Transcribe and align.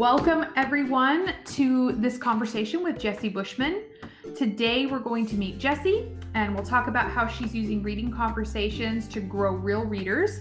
Welcome, 0.00 0.46
everyone, 0.56 1.34
to 1.56 1.92
this 1.92 2.16
conversation 2.16 2.82
with 2.82 2.98
Jessie 2.98 3.28
Bushman. 3.28 3.82
Today, 4.34 4.86
we're 4.86 4.98
going 4.98 5.26
to 5.26 5.34
meet 5.34 5.58
Jessie 5.58 6.16
and 6.32 6.54
we'll 6.54 6.64
talk 6.64 6.88
about 6.88 7.10
how 7.10 7.26
she's 7.26 7.54
using 7.54 7.82
reading 7.82 8.10
conversations 8.10 9.06
to 9.08 9.20
grow 9.20 9.52
real 9.52 9.84
readers. 9.84 10.40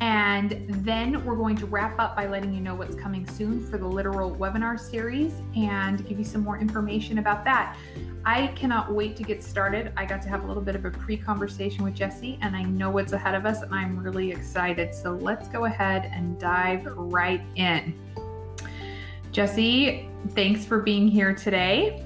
And 0.00 0.64
then 0.82 1.22
we're 1.26 1.36
going 1.36 1.54
to 1.56 1.66
wrap 1.66 2.00
up 2.00 2.16
by 2.16 2.26
letting 2.26 2.54
you 2.54 2.60
know 2.60 2.74
what's 2.74 2.94
coming 2.94 3.28
soon 3.28 3.60
for 3.66 3.76
the 3.76 3.86
literal 3.86 4.34
webinar 4.34 4.80
series 4.80 5.34
and 5.54 6.08
give 6.08 6.18
you 6.18 6.24
some 6.24 6.40
more 6.40 6.58
information 6.58 7.18
about 7.18 7.44
that. 7.44 7.76
I 8.24 8.46
cannot 8.56 8.90
wait 8.90 9.16
to 9.16 9.22
get 9.22 9.44
started. 9.44 9.92
I 9.98 10.06
got 10.06 10.22
to 10.22 10.30
have 10.30 10.44
a 10.44 10.46
little 10.46 10.62
bit 10.62 10.76
of 10.76 10.86
a 10.86 10.90
pre 10.90 11.18
conversation 11.18 11.84
with 11.84 11.94
Jessie, 11.94 12.38
and 12.40 12.56
I 12.56 12.62
know 12.62 12.88
what's 12.88 13.12
ahead 13.12 13.34
of 13.34 13.44
us, 13.44 13.60
and 13.60 13.74
I'm 13.74 13.98
really 13.98 14.32
excited. 14.32 14.94
So 14.94 15.12
let's 15.12 15.46
go 15.48 15.66
ahead 15.66 16.10
and 16.10 16.38
dive 16.38 16.86
right 16.86 17.42
in. 17.56 17.92
Jessie, 19.34 20.08
thanks 20.28 20.64
for 20.64 20.78
being 20.78 21.08
here 21.08 21.34
today. 21.34 22.04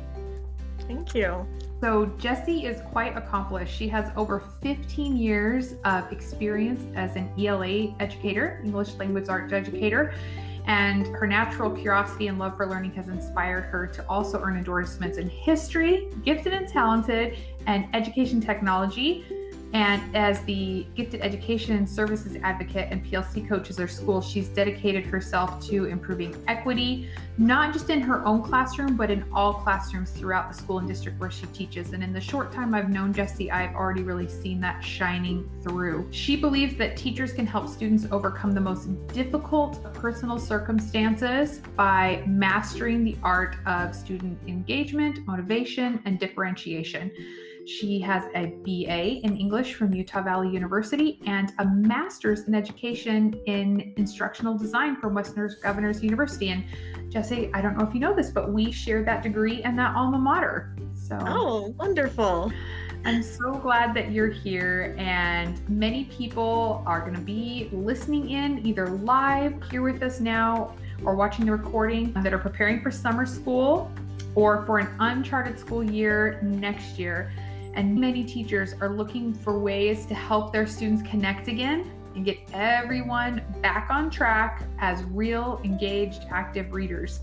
Thank 0.86 1.14
you. 1.14 1.46
So, 1.78 2.06
Jessie 2.18 2.64
is 2.64 2.80
quite 2.90 3.18
accomplished. 3.18 3.76
She 3.76 3.86
has 3.88 4.10
over 4.16 4.42
15 4.62 5.14
years 5.14 5.74
of 5.84 6.10
experience 6.10 6.86
as 6.96 7.16
an 7.16 7.30
ELA 7.38 7.94
educator, 8.00 8.62
English 8.64 8.94
language 8.94 9.28
arts 9.28 9.52
educator, 9.52 10.14
and 10.64 11.06
her 11.08 11.26
natural 11.26 11.70
curiosity 11.70 12.28
and 12.28 12.38
love 12.38 12.56
for 12.56 12.66
learning 12.66 12.92
has 12.92 13.08
inspired 13.08 13.64
her 13.64 13.86
to 13.86 14.02
also 14.08 14.40
earn 14.40 14.56
endorsements 14.56 15.18
in 15.18 15.28
history, 15.28 16.08
gifted 16.24 16.54
and 16.54 16.66
talented, 16.66 17.36
and 17.66 17.94
education 17.94 18.40
technology. 18.40 19.26
And 19.74 20.16
as 20.16 20.40
the 20.44 20.86
gifted 20.94 21.20
education 21.20 21.76
and 21.76 21.88
services 21.88 22.36
advocate 22.42 22.88
and 22.90 23.04
PLC 23.04 23.46
coach 23.46 23.70
at 23.70 23.76
her 23.76 23.88
school, 23.88 24.22
she's 24.22 24.48
dedicated 24.48 25.04
herself 25.04 25.64
to 25.66 25.84
improving 25.84 26.34
equity, 26.48 27.08
not 27.36 27.74
just 27.74 27.90
in 27.90 28.00
her 28.00 28.24
own 28.24 28.42
classroom, 28.42 28.96
but 28.96 29.10
in 29.10 29.24
all 29.32 29.54
classrooms 29.54 30.10
throughout 30.10 30.50
the 30.50 30.56
school 30.56 30.78
and 30.78 30.88
district 30.88 31.20
where 31.20 31.30
she 31.30 31.46
teaches. 31.46 31.92
And 31.92 32.02
in 32.02 32.14
the 32.14 32.20
short 32.20 32.50
time 32.50 32.74
I've 32.74 32.88
known 32.88 33.12
Jessie, 33.12 33.50
I've 33.50 33.74
already 33.74 34.02
really 34.02 34.28
seen 34.28 34.58
that 34.60 34.82
shining 34.82 35.48
through. 35.62 36.08
She 36.12 36.36
believes 36.36 36.76
that 36.76 36.96
teachers 36.96 37.32
can 37.34 37.46
help 37.46 37.68
students 37.68 38.06
overcome 38.10 38.52
the 38.52 38.60
most 38.60 38.88
difficult 39.08 39.92
personal 39.94 40.38
circumstances 40.38 41.60
by 41.76 42.22
mastering 42.26 43.04
the 43.04 43.16
art 43.22 43.56
of 43.66 43.94
student 43.94 44.38
engagement, 44.48 45.26
motivation, 45.26 46.00
and 46.06 46.18
differentiation. 46.18 47.12
She 47.68 48.00
has 48.00 48.24
a 48.34 48.46
BA 48.64 49.20
in 49.26 49.36
English 49.36 49.74
from 49.74 49.92
Utah 49.92 50.22
Valley 50.22 50.48
University 50.48 51.20
and 51.26 51.52
a 51.58 51.66
master's 51.66 52.48
in 52.48 52.54
education 52.54 53.38
in 53.44 53.92
instructional 53.98 54.56
design 54.56 54.96
from 54.96 55.12
Western 55.12 55.54
Governors 55.62 56.02
University. 56.02 56.48
And 56.48 56.64
Jesse, 57.10 57.50
I 57.52 57.60
don't 57.60 57.76
know 57.76 57.86
if 57.86 57.92
you 57.92 58.00
know 58.00 58.16
this, 58.16 58.30
but 58.30 58.54
we 58.54 58.72
shared 58.72 59.06
that 59.08 59.22
degree 59.22 59.62
and 59.64 59.78
that 59.78 59.94
alma 59.94 60.16
mater. 60.16 60.76
So 60.94 61.18
Oh, 61.20 61.74
wonderful. 61.78 62.50
I'm 63.04 63.22
so 63.22 63.52
glad 63.52 63.92
that 63.94 64.12
you're 64.12 64.30
here, 64.30 64.96
and 64.98 65.60
many 65.68 66.04
people 66.06 66.82
are 66.86 67.00
going 67.00 67.14
to 67.14 67.20
be 67.20 67.68
listening 67.70 68.30
in 68.30 68.66
either 68.66 68.88
live 68.88 69.54
here 69.70 69.82
with 69.82 70.02
us 70.02 70.20
now 70.20 70.74
or 71.04 71.14
watching 71.14 71.44
the 71.44 71.52
recording 71.52 72.14
that 72.14 72.32
are 72.32 72.38
preparing 72.38 72.80
for 72.82 72.90
summer 72.90 73.26
school 73.26 73.92
or 74.34 74.64
for 74.64 74.78
an 74.78 74.88
uncharted 75.00 75.58
school 75.58 75.84
year 75.84 76.40
next 76.42 76.98
year. 76.98 77.30
And 77.78 77.94
many 77.94 78.24
teachers 78.24 78.74
are 78.80 78.88
looking 78.88 79.32
for 79.32 79.56
ways 79.56 80.04
to 80.06 80.14
help 80.14 80.52
their 80.52 80.66
students 80.66 81.08
connect 81.08 81.46
again 81.46 81.88
and 82.16 82.24
get 82.24 82.40
everyone 82.52 83.40
back 83.62 83.88
on 83.88 84.10
track 84.10 84.64
as 84.80 85.04
real, 85.04 85.60
engaged, 85.62 86.24
active 86.32 86.72
readers. 86.72 87.20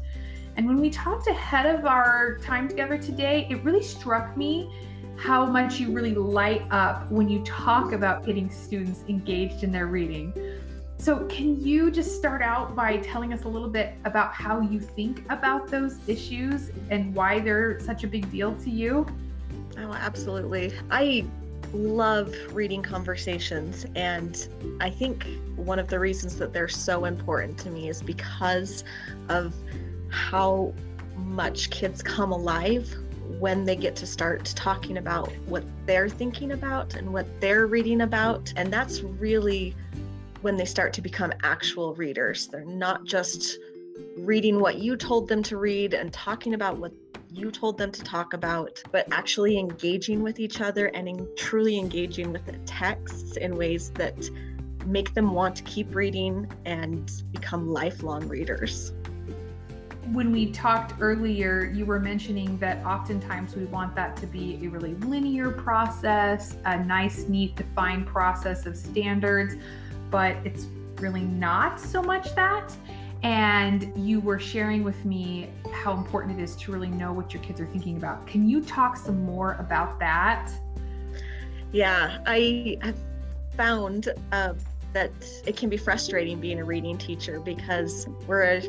And 0.55 0.65
when 0.65 0.79
we 0.79 0.89
talked 0.89 1.27
ahead 1.27 1.65
of 1.65 1.83
our 1.83 2.37
time 2.37 2.69
together 2.69 2.97
today, 2.97 3.47
it 3.49 3.65
really 3.65 3.83
struck 3.83 4.37
me 4.37 4.73
how 5.17 5.45
much 5.45 5.81
you 5.81 5.91
really 5.91 6.15
light 6.15 6.63
up 6.71 7.11
when 7.11 7.27
you 7.27 7.43
talk 7.43 7.91
about 7.91 8.25
getting 8.25 8.49
students 8.49 9.03
engaged 9.09 9.61
in 9.61 9.73
their 9.73 9.87
reading. 9.87 10.33
So, 10.97 11.25
can 11.25 11.59
you 11.59 11.91
just 11.91 12.15
start 12.15 12.41
out 12.41 12.77
by 12.77 12.95
telling 12.99 13.33
us 13.33 13.43
a 13.43 13.49
little 13.49 13.67
bit 13.67 13.95
about 14.05 14.33
how 14.33 14.61
you 14.61 14.79
think 14.79 15.29
about 15.29 15.67
those 15.67 15.99
issues 16.07 16.71
and 16.89 17.13
why 17.13 17.41
they're 17.41 17.77
such 17.81 18.05
a 18.05 18.07
big 18.07 18.31
deal 18.31 18.55
to 18.63 18.69
you? 18.69 19.05
Oh, 19.77 19.93
absolutely. 19.93 20.73
I 20.89 21.25
love 21.73 22.33
reading 22.51 22.81
conversations, 22.81 23.85
and 23.95 24.47
I 24.79 24.89
think 24.89 25.25
one 25.55 25.79
of 25.79 25.87
the 25.87 25.99
reasons 25.99 26.37
that 26.37 26.53
they're 26.53 26.67
so 26.67 27.05
important 27.05 27.57
to 27.59 27.69
me 27.69 27.89
is 27.89 28.01
because 28.01 28.83
of 29.29 29.53
how 30.09 30.73
much 31.17 31.69
kids 31.69 32.01
come 32.01 32.31
alive 32.31 32.93
when 33.39 33.65
they 33.65 33.75
get 33.75 33.95
to 33.97 34.05
start 34.05 34.45
talking 34.55 34.97
about 34.97 35.31
what 35.47 35.63
they're 35.85 36.09
thinking 36.09 36.51
about 36.51 36.95
and 36.95 37.11
what 37.11 37.25
they're 37.41 37.67
reading 37.67 38.01
about. 38.01 38.53
And 38.55 38.71
that's 38.71 39.01
really 39.01 39.75
when 40.41 40.57
they 40.57 40.65
start 40.65 40.93
to 40.93 41.01
become 41.01 41.33
actual 41.43 41.95
readers. 41.95 42.47
They're 42.47 42.63
not 42.65 43.03
just 43.05 43.59
reading 44.17 44.59
what 44.59 44.77
you 44.77 44.95
told 44.95 45.27
them 45.27 45.41
to 45.43 45.57
read 45.57 45.93
and 45.93 46.13
talking 46.13 46.53
about 46.53 46.77
what 46.77 46.93
you 47.31 47.51
told 47.51 47.77
them 47.77 47.91
to 47.91 48.03
talk 48.03 48.33
about, 48.33 48.81
but 48.91 49.11
actually 49.11 49.57
engaging 49.57 50.21
with 50.23 50.39
each 50.39 50.61
other 50.61 50.87
and 50.87 51.07
in 51.07 51.27
truly 51.35 51.77
engaging 51.77 52.31
with 52.31 52.45
the 52.45 52.57
texts 52.65 53.37
in 53.37 53.55
ways 53.55 53.91
that 53.91 54.29
make 54.85 55.13
them 55.13 55.33
want 55.33 55.55
to 55.55 55.63
keep 55.63 55.93
reading 55.93 56.51
and 56.65 57.23
become 57.31 57.69
lifelong 57.69 58.27
readers. 58.27 58.93
When 60.11 60.31
we 60.31 60.51
talked 60.51 60.93
earlier, 60.99 61.71
you 61.73 61.85
were 61.85 61.99
mentioning 61.99 62.59
that 62.59 62.85
oftentimes 62.85 63.55
we 63.55 63.65
want 63.65 63.95
that 63.95 64.15
to 64.17 64.27
be 64.27 64.59
a 64.63 64.69
really 64.69 64.93
linear 64.95 65.49
process, 65.49 66.57
a 66.65 66.83
nice, 66.83 67.27
neat, 67.27 67.55
defined 67.55 68.05
process 68.05 68.67
of 68.67 68.77
standards, 68.77 69.55
but 70.11 70.35
it's 70.45 70.67
really 70.97 71.23
not 71.23 71.79
so 71.79 72.03
much 72.03 72.35
that. 72.35 72.71
And 73.25 73.91
you 73.97 74.19
were 74.19 74.37
sharing 74.37 74.83
with 74.83 75.03
me 75.03 75.49
how 75.73 75.97
important 75.97 76.39
it 76.39 76.43
is 76.43 76.55
to 76.57 76.71
really 76.71 76.89
know 76.89 77.11
what 77.11 77.33
your 77.33 77.41
kids 77.41 77.59
are 77.59 77.65
thinking 77.65 77.97
about. 77.97 78.27
Can 78.27 78.47
you 78.47 78.61
talk 78.61 78.95
some 78.97 79.25
more 79.25 79.53
about 79.53 79.97
that? 79.97 80.51
Yeah, 81.71 82.19
I 82.27 82.77
have 82.83 82.99
found 83.57 84.09
uh, 84.31 84.53
that 84.93 85.11
it 85.47 85.57
can 85.57 85.69
be 85.69 85.77
frustrating 85.77 86.39
being 86.39 86.59
a 86.59 86.63
reading 86.63 86.99
teacher 86.99 87.39
because 87.39 88.07
we're 88.27 88.61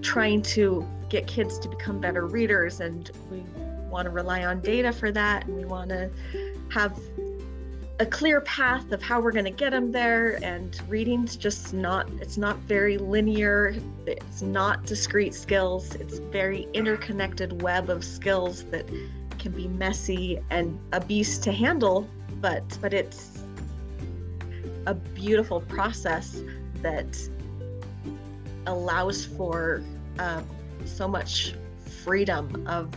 trying 0.00 0.42
to 0.42 0.86
get 1.08 1.26
kids 1.26 1.58
to 1.58 1.68
become 1.68 2.00
better 2.00 2.24
readers 2.24 2.78
and 2.78 3.10
we 3.32 3.40
want 3.90 4.06
to 4.06 4.10
rely 4.10 4.44
on 4.44 4.60
data 4.60 4.92
for 4.92 5.10
that 5.10 5.44
and 5.46 5.56
we 5.56 5.64
want 5.64 5.88
to 5.88 6.08
have 6.70 6.96
a 8.00 8.06
clear 8.06 8.40
path 8.40 8.90
of 8.90 9.00
how 9.00 9.20
we're 9.20 9.32
going 9.32 9.44
to 9.44 9.50
get 9.50 9.70
them 9.70 9.92
there 9.92 10.42
and 10.42 10.80
reading's 10.88 11.36
just 11.36 11.72
not 11.72 12.08
it's 12.20 12.36
not 12.36 12.56
very 12.60 12.98
linear. 12.98 13.76
It's 14.06 14.42
not 14.42 14.84
discrete 14.84 15.34
skills. 15.34 15.94
It's 15.94 16.18
very 16.18 16.66
interconnected 16.74 17.62
web 17.62 17.90
of 17.90 18.04
skills 18.04 18.64
that 18.64 18.88
can 19.38 19.52
be 19.52 19.68
messy 19.68 20.40
and 20.50 20.78
a 20.92 21.00
beast 21.00 21.42
to 21.44 21.52
handle 21.52 22.08
but 22.40 22.64
but 22.80 22.92
it's 22.92 23.44
a 24.86 24.94
beautiful 24.94 25.60
process 25.60 26.42
that 26.82 27.16
allows 28.66 29.24
for 29.24 29.82
uh, 30.18 30.42
so 30.84 31.06
much 31.06 31.54
freedom 32.02 32.64
of 32.66 32.90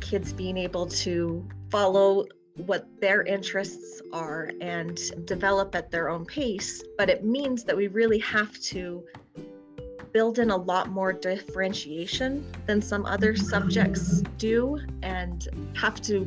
kids 0.00 0.32
being 0.32 0.56
able 0.56 0.86
to 0.86 1.44
follow 1.70 2.24
what 2.56 2.86
their 3.00 3.22
interests 3.22 4.00
are 4.12 4.50
and 4.60 4.98
develop 5.26 5.74
at 5.74 5.90
their 5.90 6.08
own 6.08 6.24
pace. 6.24 6.82
But 6.96 7.10
it 7.10 7.24
means 7.24 7.64
that 7.64 7.76
we 7.76 7.88
really 7.88 8.18
have 8.20 8.58
to 8.60 9.04
build 10.12 10.38
in 10.38 10.50
a 10.50 10.56
lot 10.56 10.88
more 10.88 11.12
differentiation 11.12 12.46
than 12.66 12.80
some 12.80 13.04
other 13.04 13.36
subjects 13.36 14.22
do 14.38 14.80
and 15.02 15.48
have 15.74 16.00
to 16.02 16.26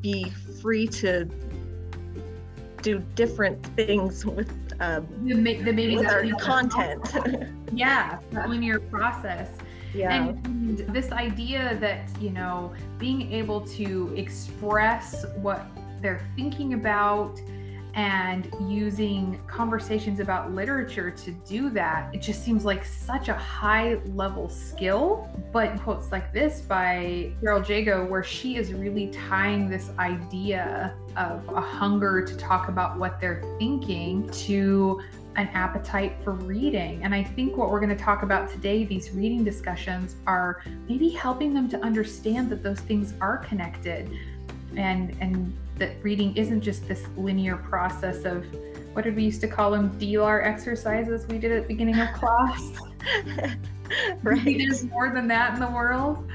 be 0.00 0.30
free 0.60 0.88
to 0.88 1.28
do 2.82 2.98
different 3.14 3.64
things 3.76 4.26
with 4.26 4.50
um, 4.80 5.06
the, 5.22 5.34
the 5.34 5.72
maybe 5.72 5.96
with 5.96 6.08
our 6.08 6.24
content. 6.40 7.00
yeah, 7.72 8.18
that 8.32 8.48
linear 8.48 8.80
process. 8.80 9.48
Yeah. 9.94 10.28
And, 10.28 10.78
this 10.94 11.12
idea 11.12 11.76
that, 11.80 12.08
you 12.20 12.30
know, 12.30 12.72
being 12.98 13.32
able 13.32 13.60
to 13.60 14.12
express 14.16 15.24
what 15.36 15.66
they're 16.00 16.26
thinking 16.36 16.74
about 16.74 17.40
and 17.94 18.52
using 18.60 19.40
conversations 19.46 20.18
about 20.18 20.52
literature 20.52 21.10
to 21.12 21.30
do 21.46 21.70
that 21.70 22.12
it 22.12 22.20
just 22.20 22.44
seems 22.44 22.64
like 22.64 22.84
such 22.84 23.28
a 23.28 23.34
high 23.34 24.00
level 24.14 24.48
skill 24.48 25.28
but 25.52 25.78
quotes 25.80 26.10
like 26.10 26.32
this 26.32 26.60
by 26.60 27.30
carol 27.40 27.62
jago 27.62 28.04
where 28.04 28.24
she 28.24 28.56
is 28.56 28.72
really 28.72 29.08
tying 29.12 29.70
this 29.70 29.90
idea 29.98 30.94
of 31.16 31.48
a 31.50 31.60
hunger 31.60 32.20
to 32.20 32.36
talk 32.36 32.68
about 32.68 32.98
what 32.98 33.20
they're 33.20 33.42
thinking 33.58 34.28
to 34.30 35.00
an 35.36 35.48
appetite 35.48 36.14
for 36.22 36.32
reading. 36.32 37.02
And 37.02 37.14
I 37.14 37.22
think 37.22 37.56
what 37.56 37.70
we're 37.70 37.80
going 37.80 37.96
to 37.96 38.02
talk 38.02 38.22
about 38.22 38.50
today, 38.50 38.84
these 38.84 39.10
reading 39.10 39.44
discussions, 39.44 40.16
are 40.26 40.62
maybe 40.88 41.08
helping 41.10 41.54
them 41.54 41.68
to 41.70 41.80
understand 41.80 42.50
that 42.50 42.62
those 42.62 42.80
things 42.80 43.14
are 43.20 43.38
connected 43.38 44.10
and 44.76 45.16
and 45.20 45.56
that 45.78 45.96
reading 46.02 46.36
isn't 46.36 46.60
just 46.60 46.86
this 46.86 47.04
linear 47.16 47.56
process 47.56 48.24
of 48.24 48.44
what 48.92 49.02
did 49.02 49.16
we 49.16 49.24
used 49.24 49.40
to 49.40 49.48
call 49.48 49.72
them 49.72 49.90
DLAR 49.98 50.44
exercises 50.44 51.26
we 51.26 51.38
did 51.38 51.50
at 51.50 51.62
the 51.62 51.68
beginning 51.68 51.98
of 51.98 52.08
class. 52.12 52.72
right. 54.22 54.44
There's 54.44 54.84
more 54.84 55.10
than 55.10 55.26
that 55.28 55.54
in 55.54 55.60
the 55.60 55.70
world. 55.70 56.30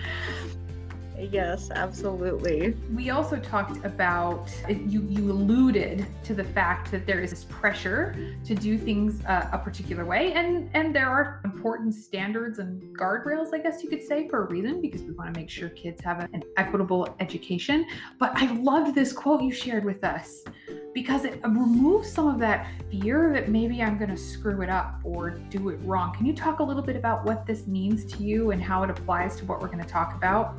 Yes, 1.19 1.69
absolutely. 1.69 2.75
We 2.93 3.09
also 3.09 3.37
talked 3.37 3.83
about 3.85 4.49
you 4.69 5.05
you 5.09 5.31
alluded 5.31 6.05
to 6.23 6.33
the 6.33 6.43
fact 6.43 6.91
that 6.91 7.05
there 7.05 7.19
is 7.19 7.31
this 7.31 7.43
pressure 7.45 8.35
to 8.45 8.55
do 8.55 8.77
things 8.77 9.23
uh, 9.25 9.49
a 9.51 9.57
particular 9.57 10.05
way 10.05 10.33
and 10.33 10.69
and 10.73 10.95
there 10.95 11.09
are 11.09 11.41
important 11.43 11.93
standards 11.93 12.59
and 12.59 12.81
guardrails 12.97 13.53
I 13.53 13.59
guess 13.59 13.83
you 13.83 13.89
could 13.89 14.03
say 14.03 14.27
for 14.29 14.45
a 14.45 14.47
reason 14.47 14.81
because 14.81 15.01
we 15.01 15.11
want 15.11 15.33
to 15.33 15.39
make 15.39 15.49
sure 15.49 15.69
kids 15.69 16.01
have 16.03 16.19
an 16.33 16.43
equitable 16.57 17.15
education. 17.19 17.85
But 18.17 18.31
I 18.35 18.51
loved 18.53 18.95
this 18.95 19.11
quote 19.11 19.41
you 19.41 19.51
shared 19.51 19.83
with 19.83 20.03
us 20.03 20.43
because 20.93 21.25
it 21.25 21.41
removes 21.43 22.11
some 22.11 22.27
of 22.27 22.39
that 22.39 22.67
fear 22.89 23.31
that 23.33 23.49
maybe 23.49 23.81
I'm 23.81 23.97
going 23.97 24.09
to 24.09 24.17
screw 24.17 24.61
it 24.61 24.69
up 24.69 24.99
or 25.03 25.31
do 25.31 25.69
it 25.69 25.79
wrong. 25.83 26.13
Can 26.15 26.25
you 26.25 26.33
talk 26.33 26.59
a 26.59 26.63
little 26.63 26.81
bit 26.81 26.95
about 26.95 27.25
what 27.25 27.45
this 27.45 27.67
means 27.67 28.05
to 28.13 28.23
you 28.23 28.51
and 28.51 28.61
how 28.61 28.83
it 28.83 28.89
applies 28.89 29.35
to 29.37 29.45
what 29.45 29.61
we're 29.61 29.67
going 29.67 29.83
to 29.83 29.89
talk 29.89 30.15
about? 30.15 30.55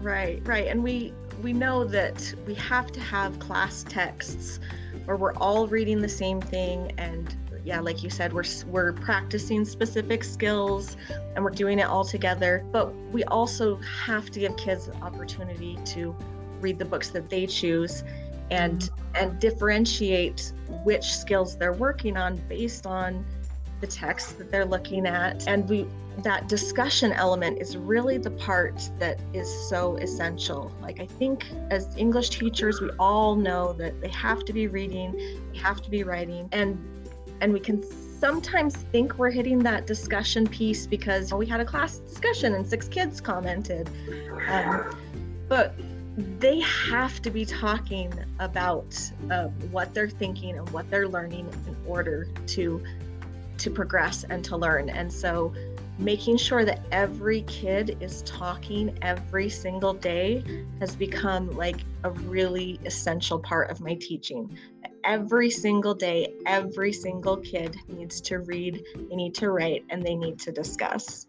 Right, 0.00 0.40
right. 0.46 0.66
And 0.66 0.82
we 0.82 1.12
we 1.42 1.52
know 1.52 1.84
that 1.84 2.34
we 2.46 2.54
have 2.54 2.92
to 2.92 3.00
have 3.00 3.38
class 3.38 3.84
texts 3.88 4.60
where 5.04 5.16
we're 5.16 5.34
all 5.34 5.66
reading 5.66 6.00
the 6.00 6.08
same 6.08 6.40
thing 6.40 6.92
and 6.98 7.36
yeah, 7.64 7.80
like 7.80 8.02
you 8.02 8.10
said, 8.10 8.32
we're 8.32 8.44
we're 8.66 8.92
practicing 8.92 9.64
specific 9.64 10.24
skills 10.24 10.96
and 11.34 11.44
we're 11.44 11.50
doing 11.50 11.78
it 11.78 11.86
all 11.86 12.04
together. 12.04 12.64
But 12.72 12.94
we 13.12 13.22
also 13.24 13.76
have 13.76 14.30
to 14.30 14.40
give 14.40 14.56
kids 14.56 14.86
the 14.86 14.96
opportunity 14.96 15.78
to 15.86 16.14
read 16.60 16.78
the 16.78 16.84
books 16.84 17.10
that 17.10 17.30
they 17.30 17.46
choose 17.46 18.02
and 18.50 18.80
mm-hmm. 18.80 19.16
and 19.16 19.40
differentiate 19.40 20.52
which 20.84 21.14
skills 21.14 21.56
they're 21.56 21.72
working 21.72 22.16
on 22.16 22.36
based 22.48 22.86
on 22.86 23.24
the 23.82 23.86
text 23.86 24.38
that 24.38 24.50
they're 24.50 24.64
looking 24.64 25.06
at. 25.06 25.46
And 25.46 25.68
we 25.68 25.86
that 26.18 26.46
discussion 26.46 27.10
element 27.12 27.58
is 27.58 27.76
really 27.76 28.18
the 28.18 28.30
part 28.30 28.90
that 28.98 29.18
is 29.34 29.48
so 29.68 29.96
essential. 29.96 30.72
Like 30.80 31.00
i 31.00 31.06
think 31.06 31.46
as 31.70 31.96
english 31.96 32.28
teachers 32.30 32.80
we 32.82 32.90
all 32.98 33.34
know 33.34 33.72
that 33.74 33.98
they 34.02 34.08
have 34.08 34.44
to 34.44 34.52
be 34.52 34.66
reading 34.66 35.12
they 35.52 35.58
have 35.58 35.80
to 35.80 35.90
be 35.90 36.02
writing 36.02 36.48
and 36.52 36.78
and 37.40 37.52
we 37.52 37.60
can 37.60 37.82
sometimes 38.22 38.76
think 38.76 39.18
we're 39.18 39.32
hitting 39.32 39.58
that 39.58 39.84
discussion 39.84 40.46
piece 40.46 40.86
because 40.86 41.34
we 41.34 41.44
had 41.44 41.58
a 41.58 41.64
class 41.64 41.98
discussion 41.98 42.54
and 42.54 42.64
six 42.64 42.86
kids 42.86 43.20
commented. 43.20 43.90
Um, 44.46 44.96
but 45.48 45.74
they 46.38 46.60
have 46.60 47.20
to 47.22 47.30
be 47.30 47.44
talking 47.44 48.12
about 48.38 48.96
uh, 49.28 49.48
what 49.72 49.92
they're 49.92 50.08
thinking 50.08 50.56
and 50.56 50.70
what 50.70 50.88
they're 50.88 51.08
learning 51.08 51.48
in 51.66 51.76
order 51.84 52.28
to 52.46 52.80
to 53.62 53.70
progress 53.70 54.24
and 54.24 54.44
to 54.44 54.56
learn. 54.56 54.90
And 54.90 55.12
so 55.12 55.52
making 55.98 56.36
sure 56.36 56.64
that 56.64 56.80
every 56.90 57.42
kid 57.42 57.96
is 58.00 58.22
talking 58.22 58.98
every 59.02 59.48
single 59.48 59.94
day 59.94 60.42
has 60.80 60.96
become 60.96 61.50
like 61.50 61.84
a 62.04 62.10
really 62.10 62.80
essential 62.84 63.38
part 63.38 63.70
of 63.70 63.80
my 63.80 63.94
teaching. 63.94 64.58
Every 65.04 65.50
single 65.50 65.94
day 65.94 66.32
every 66.46 66.92
single 66.92 67.36
kid 67.36 67.76
needs 67.88 68.20
to 68.22 68.38
read 68.38 68.84
they 69.08 69.16
need 69.16 69.34
to 69.36 69.50
write 69.50 69.84
and 69.90 70.02
they 70.02 70.14
need 70.14 70.38
to 70.40 70.52
discuss 70.52 71.26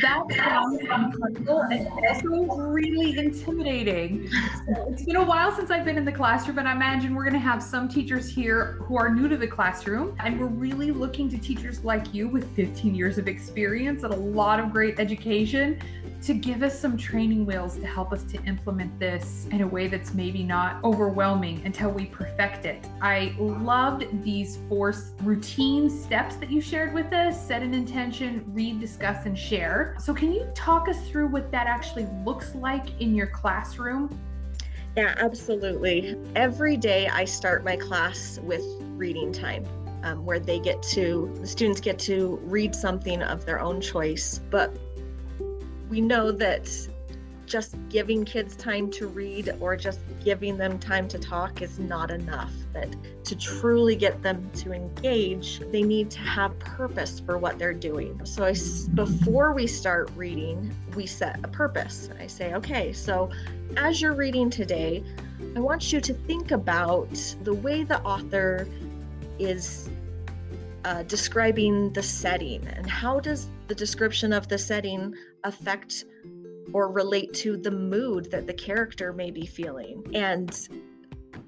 that 0.00 0.22
sounds 0.34 0.80
incredible 0.80 1.60
and 1.70 1.88
also 1.88 2.28
really 2.28 3.18
intimidating. 3.18 4.28
So 4.66 4.88
it's 4.90 5.04
been 5.04 5.16
a 5.16 5.24
while 5.24 5.52
since 5.52 5.70
I've 5.70 5.84
been 5.84 5.98
in 5.98 6.04
the 6.04 6.12
classroom, 6.12 6.58
and 6.58 6.68
I 6.68 6.72
imagine 6.72 7.14
we're 7.14 7.24
going 7.24 7.34
to 7.34 7.38
have 7.38 7.62
some 7.62 7.88
teachers 7.88 8.28
here 8.28 8.78
who 8.82 8.96
are 8.96 9.14
new 9.14 9.28
to 9.28 9.36
the 9.36 9.46
classroom. 9.46 10.16
And 10.20 10.40
we're 10.40 10.46
really 10.46 10.90
looking 10.90 11.28
to 11.30 11.38
teachers 11.38 11.84
like 11.84 12.14
you 12.14 12.28
with 12.28 12.48
15 12.56 12.94
years 12.94 13.18
of 13.18 13.28
experience 13.28 14.04
and 14.04 14.14
a 14.14 14.16
lot 14.16 14.58
of 14.58 14.72
great 14.72 14.98
education 14.98 15.80
to 16.24 16.32
give 16.32 16.62
us 16.62 16.78
some 16.78 16.96
training 16.96 17.44
wheels 17.44 17.76
to 17.76 17.86
help 17.86 18.10
us 18.10 18.22
to 18.24 18.42
implement 18.44 18.98
this 18.98 19.46
in 19.50 19.60
a 19.60 19.66
way 19.66 19.88
that's 19.88 20.14
maybe 20.14 20.42
not 20.42 20.82
overwhelming 20.82 21.60
until 21.66 21.90
we 21.90 22.06
perfect 22.06 22.64
it. 22.64 22.88
I 23.02 23.34
loved 23.38 24.06
these 24.24 24.58
four 24.66 24.94
routine 25.22 25.90
steps 25.90 26.36
that 26.36 26.50
you 26.50 26.62
shared 26.62 26.94
with 26.94 27.12
us 27.12 27.46
set 27.46 27.62
an 27.62 27.74
intention, 27.74 28.42
read, 28.54 28.80
discuss, 28.80 29.26
and 29.26 29.38
share. 29.38 29.96
So, 29.98 30.14
can 30.14 30.32
you 30.32 30.48
talk 30.54 30.88
us 30.88 30.98
through 31.08 31.28
what 31.28 31.50
that 31.52 31.66
actually 31.66 32.06
looks 32.24 32.54
like 32.54 32.98
in 33.02 33.14
your 33.14 33.26
classroom? 33.26 34.18
Yeah, 34.96 35.14
absolutely. 35.18 36.16
Every 36.36 36.78
day 36.78 37.08
I 37.08 37.26
start 37.26 37.64
my 37.64 37.76
class 37.76 38.38
with 38.42 38.62
reading 38.96 39.30
time. 39.32 39.64
Um, 40.04 40.26
where 40.26 40.38
they 40.38 40.58
get 40.58 40.82
to, 40.82 41.34
the 41.40 41.46
students 41.46 41.80
get 41.80 41.98
to 42.00 42.38
read 42.42 42.74
something 42.74 43.22
of 43.22 43.46
their 43.46 43.58
own 43.58 43.80
choice. 43.80 44.38
But 44.50 44.76
we 45.94 46.00
know 46.00 46.32
that 46.32 46.68
just 47.46 47.76
giving 47.88 48.24
kids 48.24 48.56
time 48.56 48.90
to 48.90 49.06
read 49.06 49.54
or 49.60 49.76
just 49.76 50.00
giving 50.24 50.56
them 50.56 50.76
time 50.76 51.06
to 51.06 51.20
talk 51.20 51.62
is 51.62 51.78
not 51.78 52.10
enough. 52.10 52.50
That 52.72 52.96
to 53.26 53.36
truly 53.36 53.94
get 53.94 54.20
them 54.20 54.50
to 54.54 54.72
engage, 54.72 55.60
they 55.70 55.82
need 55.82 56.10
to 56.10 56.18
have 56.18 56.58
purpose 56.58 57.20
for 57.20 57.38
what 57.38 57.60
they're 57.60 57.72
doing. 57.72 58.20
So 58.24 58.44
I, 58.44 58.56
before 58.94 59.52
we 59.52 59.68
start 59.68 60.10
reading, 60.16 60.74
we 60.96 61.06
set 61.06 61.38
a 61.44 61.48
purpose. 61.48 62.10
I 62.18 62.26
say, 62.26 62.54
okay, 62.54 62.92
so 62.92 63.30
as 63.76 64.02
you're 64.02 64.14
reading 64.14 64.50
today, 64.50 65.04
I 65.54 65.60
want 65.60 65.92
you 65.92 66.00
to 66.00 66.12
think 66.12 66.50
about 66.50 67.14
the 67.44 67.54
way 67.54 67.84
the 67.84 68.00
author 68.02 68.66
is 69.38 69.88
uh, 70.84 71.04
describing 71.04 71.92
the 71.92 72.02
setting 72.02 72.66
and 72.66 72.90
how 72.90 73.20
does 73.20 73.48
the 73.66 73.74
description 73.74 74.32
of 74.32 74.48
the 74.48 74.58
setting 74.58 75.14
affect 75.44 76.04
or 76.72 76.90
relate 76.90 77.32
to 77.34 77.56
the 77.56 77.70
mood 77.70 78.30
that 78.30 78.46
the 78.46 78.52
character 78.52 79.12
may 79.12 79.30
be 79.30 79.46
feeling. 79.46 80.04
And 80.14 80.68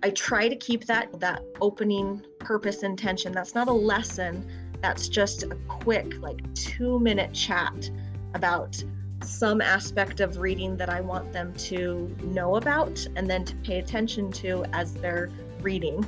i 0.03 0.11
try 0.11 0.47
to 0.47 0.57
keep 0.57 0.85
that 0.85 1.09
that 1.21 1.43
opening 1.61 2.23
purpose 2.39 2.83
intention 2.83 3.33
that's 3.33 3.55
not 3.55 3.69
a 3.69 3.73
lesson. 3.73 4.47
That's 4.83 5.09
just 5.09 5.43
a 5.43 5.57
quick 5.69 6.19
like 6.21 6.43
2 6.55 6.99
minute 7.01 7.33
chat 7.33 7.91
about 8.35 8.83
some 9.23 9.61
aspect 9.63 10.21
of 10.21 10.39
reading 10.39 10.77
that 10.77 10.91
i 10.91 11.01
want 11.01 11.33
them 11.33 11.53
to 11.55 12.15
know 12.23 12.57
about 12.57 13.05
and 13.17 13.29
then 13.29 13.45
to 13.45 13.57
pay 13.57 13.79
attention 13.79 14.31
to 14.31 14.65
as 14.73 14.95
they're 14.95 15.31
reading. 15.61 16.05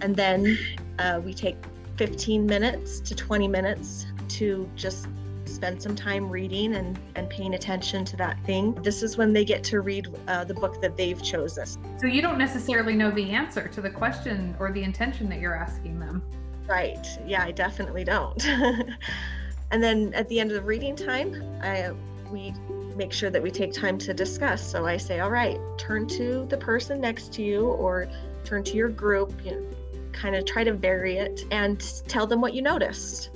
And 0.00 0.16
then 0.16 0.58
uh, 0.98 1.20
we 1.24 1.34
take 1.34 1.56
15 1.96 2.46
minutes 2.46 3.00
to 3.00 3.14
20 3.14 3.48
minutes 3.48 4.06
to 4.38 4.68
just 4.76 5.08
spend 5.44 5.82
some 5.82 5.94
time 5.94 6.28
reading 6.30 6.74
and, 6.74 6.98
and 7.14 7.28
paying 7.28 7.54
attention 7.54 8.04
to 8.04 8.16
that 8.16 8.42
thing. 8.44 8.74
This 8.82 9.02
is 9.02 9.16
when 9.16 9.32
they 9.32 9.44
get 9.44 9.62
to 9.64 9.80
read 9.80 10.08
uh, 10.28 10.44
the 10.44 10.54
book 10.54 10.80
that 10.80 10.96
they've 10.96 11.22
chosen. 11.22 11.66
So 11.98 12.06
you 12.06 12.22
don't 12.22 12.38
necessarily 12.38 12.94
know 12.94 13.10
the 13.10 13.30
answer 13.30 13.68
to 13.68 13.80
the 13.80 13.90
question 13.90 14.56
or 14.58 14.72
the 14.72 14.82
intention 14.82 15.28
that 15.28 15.40
you're 15.40 15.56
asking 15.56 16.00
them. 16.00 16.22
Right. 16.66 17.06
Yeah, 17.26 17.42
I 17.42 17.50
definitely 17.50 18.04
don't. 18.04 18.44
and 19.70 19.82
then 19.82 20.14
at 20.14 20.28
the 20.28 20.40
end 20.40 20.50
of 20.50 20.56
the 20.56 20.62
reading 20.62 20.96
time, 20.96 21.42
I, 21.62 21.90
we 22.30 22.54
make 22.96 23.12
sure 23.12 23.30
that 23.30 23.42
we 23.42 23.50
take 23.50 23.72
time 23.72 23.98
to 23.98 24.14
discuss. 24.14 24.64
So 24.64 24.86
I 24.86 24.96
say, 24.96 25.20
all 25.20 25.30
right, 25.30 25.58
turn 25.76 26.06
to 26.08 26.46
the 26.48 26.56
person 26.56 27.00
next 27.00 27.32
to 27.34 27.42
you 27.42 27.66
or 27.66 28.08
turn 28.44 28.64
to 28.64 28.76
your 28.76 28.88
group, 28.88 29.32
you 29.44 29.52
know, 29.52 29.66
kind 30.12 30.36
of 30.36 30.44
try 30.44 30.62
to 30.62 30.72
vary 30.72 31.16
it 31.16 31.44
and 31.50 31.80
tell 32.06 32.26
them 32.26 32.40
what 32.40 32.54
you 32.54 32.62
noticed. 32.62 33.30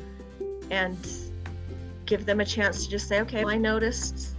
And 0.71 0.97
give 2.07 2.27
them 2.27 2.41
a 2.41 2.45
chance 2.45 2.85
to 2.85 2.91
just 2.91 3.09
say, 3.09 3.21
okay, 3.21 3.45
well, 3.45 3.55
I 3.55 3.59
noticed 3.59 4.37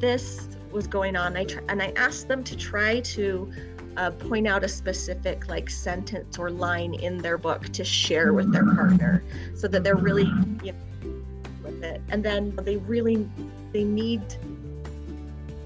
this 0.00 0.48
was 0.70 0.86
going 0.86 1.16
on. 1.16 1.36
I 1.36 1.44
tr- 1.44 1.60
and 1.68 1.82
I 1.82 1.92
asked 1.96 2.28
them 2.28 2.42
to 2.44 2.56
try 2.56 3.00
to 3.00 3.52
uh, 3.96 4.10
point 4.10 4.46
out 4.46 4.64
a 4.64 4.68
specific 4.68 5.48
like 5.48 5.68
sentence 5.68 6.38
or 6.38 6.50
line 6.50 6.94
in 6.94 7.18
their 7.18 7.36
book 7.36 7.68
to 7.68 7.84
share 7.84 8.32
with 8.32 8.52
their 8.52 8.64
partner, 8.64 9.22
so 9.54 9.68
that 9.68 9.84
they're 9.84 9.96
really 9.96 10.24
you 10.62 10.72
know, 10.72 11.22
with 11.62 11.82
it. 11.82 12.00
And 12.08 12.24
then 12.24 12.56
they 12.62 12.78
really 12.78 13.28
they 13.72 13.84
need 13.84 14.22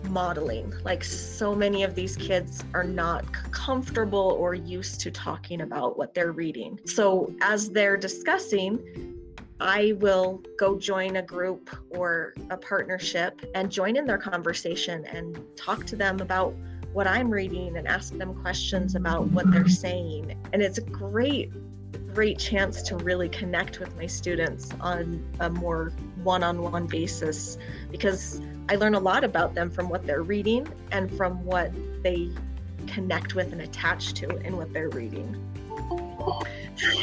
modeling. 0.08 0.73
Like 0.85 1.04
so 1.04 1.54
many 1.54 1.82
of 1.85 1.94
these 1.94 2.16
kids 2.16 2.64
are 2.75 2.85
not 2.85 3.32
comfortable 3.52 4.37
or 4.40 4.54
used 4.54 5.00
to 5.02 5.11
talking 5.11 5.61
about 5.61 5.96
what 5.96 6.14
they're 6.14 6.32
reading. 6.32 6.80
So 6.85 7.32
as 7.40 7.70
they're 7.70 7.96
discussing, 7.96 9.15
I 9.61 9.95
will 10.01 10.43
go 10.59 10.79
join 10.79 11.17
a 11.17 11.23
group 11.23 11.71
or 11.91 12.35
a 12.51 12.57
partnership 12.57 13.41
and 13.55 13.71
join 13.71 13.97
in 13.97 14.05
their 14.05 14.19
conversation 14.19 15.05
and 15.07 15.39
talk 15.57 15.87
to 15.87 15.97
them 15.97 16.21
about 16.21 16.55
what 16.93 17.07
I'm 17.07 17.31
reading 17.31 17.77
and 17.77 17.87
ask 17.89 18.17
them 18.17 18.35
questions 18.43 18.95
about 18.95 19.27
what 19.29 19.51
they're 19.51 19.69
saying. 19.69 20.35
And 20.53 20.63
it's 20.63 20.79
a 20.79 20.83
great, 20.83 21.53
great 22.15 22.39
chance 22.39 22.83
to 22.83 22.97
really 22.97 23.29
connect 23.29 23.81
with 23.81 23.97
my 23.97 24.07
students 24.07 24.71
on 24.81 25.25
a 25.41 25.49
more 25.49 25.93
one 26.23 26.43
on 26.43 26.61
one 26.63 26.87
basis 26.87 27.57
because 27.91 28.41
I 28.69 28.77
learn 28.77 28.95
a 28.95 29.01
lot 29.01 29.25
about 29.25 29.55
them 29.55 29.71
from 29.71 29.89
what 29.89 30.07
they're 30.07 30.23
reading 30.23 30.67
and 30.91 31.15
from 31.17 31.45
what 31.45 31.73
they 32.03 32.31
connect 32.87 33.35
with 33.35 33.53
and 33.53 33.63
attach 33.63 34.13
to 34.15 34.37
in 34.39 34.57
what 34.57 34.73
they're 34.73 34.91
reading. 34.91 35.35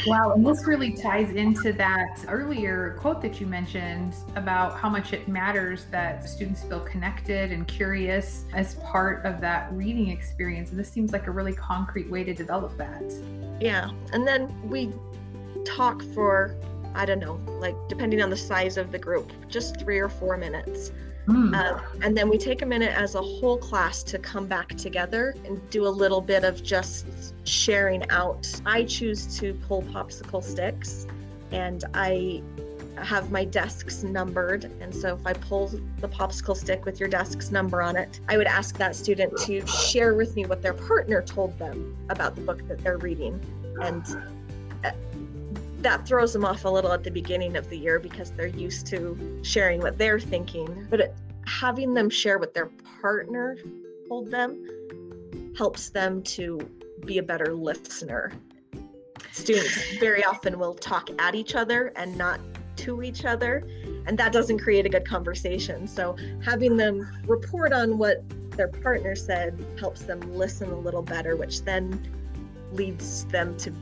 Wow, 0.06 0.32
and 0.32 0.46
this 0.46 0.66
really 0.66 0.92
ties 0.92 1.30
into 1.30 1.72
that 1.72 2.24
earlier 2.28 2.96
quote 3.00 3.20
that 3.22 3.40
you 3.40 3.46
mentioned 3.46 4.14
about 4.36 4.78
how 4.78 4.88
much 4.88 5.12
it 5.12 5.26
matters 5.26 5.86
that 5.90 6.28
students 6.28 6.62
feel 6.62 6.80
connected 6.80 7.50
and 7.50 7.66
curious 7.66 8.44
as 8.52 8.76
part 8.76 9.24
of 9.24 9.40
that 9.40 9.72
reading 9.72 10.10
experience. 10.10 10.70
And 10.70 10.78
this 10.78 10.90
seems 10.90 11.12
like 11.12 11.26
a 11.26 11.30
really 11.30 11.54
concrete 11.54 12.08
way 12.08 12.22
to 12.24 12.34
develop 12.34 12.76
that. 12.78 13.02
Yeah, 13.60 13.90
and 14.12 14.26
then 14.26 14.52
we 14.68 14.92
talk 15.64 16.02
for, 16.14 16.54
I 16.94 17.04
don't 17.04 17.20
know, 17.20 17.40
like 17.58 17.74
depending 17.88 18.22
on 18.22 18.30
the 18.30 18.36
size 18.36 18.76
of 18.76 18.92
the 18.92 18.98
group, 18.98 19.32
just 19.48 19.80
three 19.80 19.98
or 19.98 20.08
four 20.08 20.36
minutes 20.36 20.92
Mm. 21.26 21.82
And 22.02 22.16
then 22.16 22.28
we 22.28 22.36
take 22.36 22.62
a 22.62 22.66
minute 22.66 22.92
as 22.94 23.14
a 23.14 23.22
whole 23.22 23.56
class 23.56 24.02
to 24.04 24.18
come 24.18 24.46
back 24.46 24.76
together 24.76 25.34
and 25.44 25.58
do 25.70 25.86
a 25.86 25.88
little 25.88 26.20
bit 26.20 26.44
of 26.44 26.62
just 26.62 27.34
sharing 27.46 28.08
out. 28.10 28.48
I 28.66 28.84
choose 28.84 29.38
to 29.38 29.54
pull 29.66 29.82
popsicle 29.82 30.42
sticks 30.42 31.06
and 31.50 31.84
I 31.94 32.42
have 33.02 33.30
my 33.30 33.44
desks 33.44 34.02
numbered. 34.02 34.70
And 34.80 34.94
so 34.94 35.14
if 35.14 35.26
I 35.26 35.32
pull 35.32 35.68
the 35.98 36.08
popsicle 36.08 36.56
stick 36.56 36.84
with 36.84 37.00
your 37.00 37.08
desk's 37.08 37.50
number 37.50 37.82
on 37.82 37.96
it, 37.96 38.20
I 38.28 38.36
would 38.36 38.46
ask 38.46 38.76
that 38.78 38.94
student 38.94 39.36
to 39.38 39.66
share 39.66 40.14
with 40.14 40.36
me 40.36 40.46
what 40.46 40.62
their 40.62 40.74
partner 40.74 41.22
told 41.22 41.58
them 41.58 41.96
about 42.08 42.34
the 42.34 42.42
book 42.42 42.66
that 42.68 42.78
they're 42.80 42.98
reading. 42.98 43.40
And 43.80 44.04
uh, 44.84 44.92
that 45.84 46.08
throws 46.08 46.32
them 46.32 46.44
off 46.46 46.64
a 46.64 46.68
little 46.68 46.92
at 46.92 47.04
the 47.04 47.10
beginning 47.10 47.56
of 47.56 47.68
the 47.68 47.76
year 47.76 48.00
because 48.00 48.30
they're 48.32 48.46
used 48.46 48.86
to 48.86 49.40
sharing 49.42 49.80
what 49.80 49.98
they're 49.98 50.18
thinking. 50.18 50.86
But 50.90 51.14
having 51.46 51.92
them 51.92 52.08
share 52.08 52.38
what 52.38 52.54
their 52.54 52.70
partner 53.02 53.58
told 54.08 54.30
them 54.30 55.54
helps 55.56 55.90
them 55.90 56.22
to 56.22 56.58
be 57.04 57.18
a 57.18 57.22
better 57.22 57.52
listener. 57.52 58.32
Students 59.30 59.98
very 59.98 60.24
often 60.24 60.58
will 60.58 60.74
talk 60.74 61.10
at 61.18 61.34
each 61.34 61.54
other 61.54 61.92
and 61.96 62.16
not 62.16 62.40
to 62.76 63.02
each 63.02 63.26
other, 63.26 63.68
and 64.06 64.18
that 64.18 64.32
doesn't 64.32 64.60
create 64.60 64.86
a 64.86 64.88
good 64.88 65.06
conversation. 65.06 65.86
So, 65.86 66.16
having 66.42 66.76
them 66.76 67.06
report 67.26 67.72
on 67.72 67.98
what 67.98 68.24
their 68.52 68.68
partner 68.68 69.14
said 69.14 69.62
helps 69.78 70.02
them 70.02 70.20
listen 70.34 70.70
a 70.70 70.78
little 70.78 71.02
better, 71.02 71.36
which 71.36 71.62
then 71.62 72.10
leads 72.72 73.26
them 73.26 73.56
to 73.58 73.72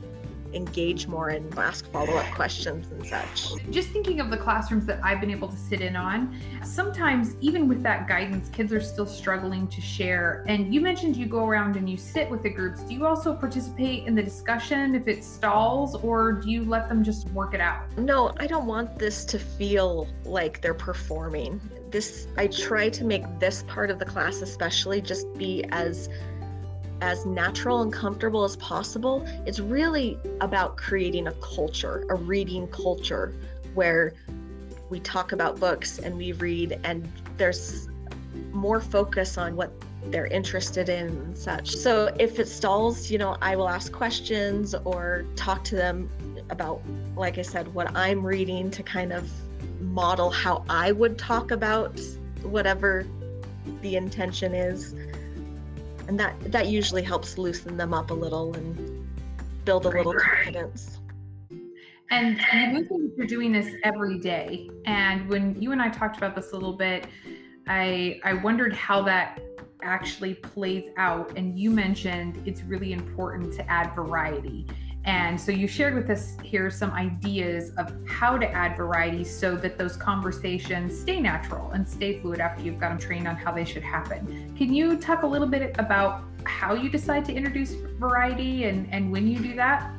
engage 0.53 1.07
more 1.07 1.29
and 1.29 1.57
ask 1.57 1.89
follow-up 1.91 2.25
questions 2.33 2.87
and 2.91 3.05
such. 3.05 3.53
Just 3.69 3.89
thinking 3.89 4.19
of 4.19 4.29
the 4.29 4.37
classrooms 4.37 4.85
that 4.85 4.99
I've 5.03 5.19
been 5.19 5.31
able 5.31 5.47
to 5.47 5.57
sit 5.57 5.81
in 5.81 5.95
on, 5.95 6.39
sometimes 6.63 7.35
even 7.41 7.67
with 7.67 7.83
that 7.83 8.07
guidance, 8.07 8.49
kids 8.49 8.71
are 8.73 8.81
still 8.81 9.05
struggling 9.05 9.67
to 9.67 9.81
share. 9.81 10.43
And 10.47 10.73
you 10.73 10.81
mentioned 10.81 11.15
you 11.15 11.25
go 11.25 11.45
around 11.45 11.75
and 11.75 11.89
you 11.89 11.97
sit 11.97 12.29
with 12.29 12.43
the 12.43 12.49
groups. 12.49 12.81
Do 12.83 12.93
you 12.93 13.05
also 13.05 13.33
participate 13.33 14.07
in 14.07 14.15
the 14.15 14.23
discussion 14.23 14.95
if 14.95 15.07
it 15.07 15.23
stalls 15.23 15.95
or 15.95 16.33
do 16.33 16.49
you 16.49 16.63
let 16.65 16.89
them 16.89 17.03
just 17.03 17.27
work 17.29 17.53
it 17.53 17.61
out? 17.61 17.85
No, 17.97 18.33
I 18.37 18.47
don't 18.47 18.65
want 18.65 18.97
this 18.97 19.25
to 19.25 19.39
feel 19.39 20.07
like 20.25 20.61
they're 20.61 20.73
performing. 20.73 21.59
This 21.89 22.27
I 22.37 22.47
try 22.47 22.89
to 22.89 23.05
make 23.05 23.23
this 23.39 23.63
part 23.67 23.91
of 23.91 23.99
the 23.99 24.05
class 24.05 24.41
especially 24.41 24.99
just 25.01 25.31
be 25.37 25.63
as 25.69 26.09
as 27.03 27.25
natural 27.25 27.81
and 27.81 27.91
comfortable 27.91 28.45
as 28.45 28.55
possible. 28.55 29.25
It's 29.45 29.59
really 29.59 30.17
about 30.39 30.77
creating 30.77 31.27
a 31.27 31.33
culture, 31.33 32.05
a 32.07 32.15
reading 32.15 32.65
culture 32.69 33.33
where 33.73 34.13
we 34.89 35.01
talk 35.01 35.33
about 35.33 35.59
books 35.59 35.99
and 35.99 36.15
we 36.15 36.31
read, 36.31 36.79
and 36.85 37.05
there's 37.35 37.89
more 38.53 38.79
focus 38.79 39.37
on 39.37 39.57
what 39.57 39.73
they're 40.11 40.27
interested 40.27 40.87
in 40.87 41.07
and 41.07 41.37
such. 41.37 41.75
So 41.75 42.15
if 42.19 42.39
it 42.39 42.47
stalls, 42.47 43.11
you 43.11 43.17
know, 43.17 43.35
I 43.41 43.57
will 43.57 43.67
ask 43.67 43.91
questions 43.91 44.73
or 44.85 45.25
talk 45.35 45.65
to 45.65 45.75
them 45.75 46.09
about, 46.49 46.81
like 47.17 47.37
I 47.37 47.41
said, 47.41 47.73
what 47.73 47.93
I'm 47.97 48.25
reading 48.25 48.71
to 48.71 48.81
kind 48.81 49.11
of 49.11 49.29
model 49.81 50.29
how 50.29 50.63
I 50.69 50.93
would 50.93 51.17
talk 51.17 51.51
about 51.51 51.99
whatever 52.43 53.05
the 53.81 53.97
intention 53.97 54.55
is 54.55 54.95
and 56.07 56.19
that 56.19 56.39
that 56.51 56.67
usually 56.67 57.01
helps 57.01 57.37
loosen 57.37 57.77
them 57.77 57.93
up 57.93 58.11
a 58.11 58.13
little 58.13 58.53
and 58.55 59.07
build 59.65 59.85
a 59.85 59.89
little 59.89 60.13
confidence. 60.13 60.99
And 62.11 62.39
you're 63.17 63.25
doing 63.25 63.51
this 63.51 63.73
every 63.83 64.19
day. 64.19 64.69
And 64.85 65.27
when 65.29 65.59
you 65.59 65.71
and 65.71 65.81
I 65.81 65.89
talked 65.89 66.17
about 66.17 66.35
this 66.35 66.51
a 66.51 66.55
little 66.55 66.77
bit, 66.77 67.07
I 67.67 68.19
I 68.23 68.33
wondered 68.33 68.73
how 68.73 69.01
that 69.03 69.41
actually 69.81 70.35
plays 70.35 70.89
out. 70.97 71.35
And 71.37 71.57
you 71.57 71.71
mentioned 71.71 72.41
it's 72.45 72.61
really 72.63 72.93
important 72.93 73.53
to 73.53 73.69
add 73.69 73.95
variety. 73.95 74.67
And 75.05 75.39
so 75.39 75.51
you 75.51 75.67
shared 75.67 75.95
with 75.95 76.09
us 76.09 76.37
here 76.43 76.69
some 76.69 76.91
ideas 76.91 77.71
of 77.77 77.93
how 78.07 78.37
to 78.37 78.49
add 78.49 78.77
variety 78.77 79.25
so 79.25 79.55
that 79.57 79.77
those 79.77 79.97
conversations 79.97 80.97
stay 80.97 81.19
natural 81.19 81.71
and 81.71 81.87
stay 81.87 82.19
fluid 82.19 82.39
after 82.39 82.63
you've 82.63 82.79
got 82.79 82.89
them 82.89 82.97
trained 82.97 83.27
on 83.27 83.35
how 83.35 83.51
they 83.51 83.65
should 83.65 83.83
happen. 83.83 84.53
Can 84.57 84.73
you 84.73 84.97
talk 84.97 85.23
a 85.23 85.27
little 85.27 85.47
bit 85.47 85.75
about 85.77 86.23
how 86.45 86.73
you 86.73 86.89
decide 86.89 87.25
to 87.25 87.33
introduce 87.33 87.73
variety 87.99 88.65
and, 88.65 88.87
and 88.93 89.11
when 89.11 89.27
you 89.27 89.39
do 89.39 89.55
that? 89.55 89.91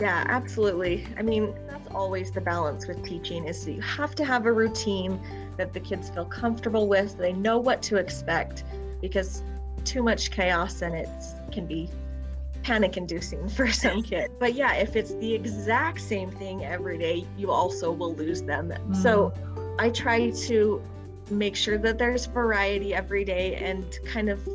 Yeah, 0.00 0.24
absolutely. 0.28 1.06
I 1.18 1.22
mean, 1.22 1.54
that's 1.68 1.88
always 1.94 2.30
the 2.30 2.40
balance 2.40 2.86
with 2.86 3.02
teaching 3.04 3.46
is 3.46 3.64
that 3.64 3.72
you 3.72 3.80
have 3.82 4.14
to 4.16 4.24
have 4.24 4.46
a 4.46 4.52
routine 4.52 5.20
that 5.56 5.72
the 5.72 5.80
kids 5.80 6.10
feel 6.10 6.26
comfortable 6.26 6.86
with, 6.86 7.16
they 7.18 7.32
know 7.32 7.58
what 7.58 7.82
to 7.82 7.96
expect 7.96 8.64
because 9.00 9.42
too 9.84 10.02
much 10.02 10.30
chaos 10.30 10.82
and 10.82 10.94
it 10.94 11.08
can 11.50 11.66
be 11.66 11.88
panic 12.66 12.96
inducing 12.96 13.48
for 13.56 13.70
some 13.70 14.02
kids. 14.02 14.34
But 14.40 14.54
yeah, 14.54 14.74
if 14.74 14.96
it's 14.96 15.14
the 15.14 15.32
exact 15.32 16.00
same 16.00 16.30
thing 16.30 16.64
every 16.64 16.98
day, 16.98 17.24
you 17.38 17.50
also 17.52 17.92
will 17.92 18.14
lose 18.14 18.42
them. 18.42 18.70
Mm. 18.70 18.96
So 18.96 19.32
I 19.78 19.90
try 19.90 20.30
to 20.30 20.82
make 21.30 21.54
sure 21.54 21.78
that 21.78 21.98
there's 21.98 22.26
variety 22.26 22.92
every 22.92 23.24
day 23.24 23.54
and 23.56 23.84
kind 24.04 24.28
of 24.28 24.46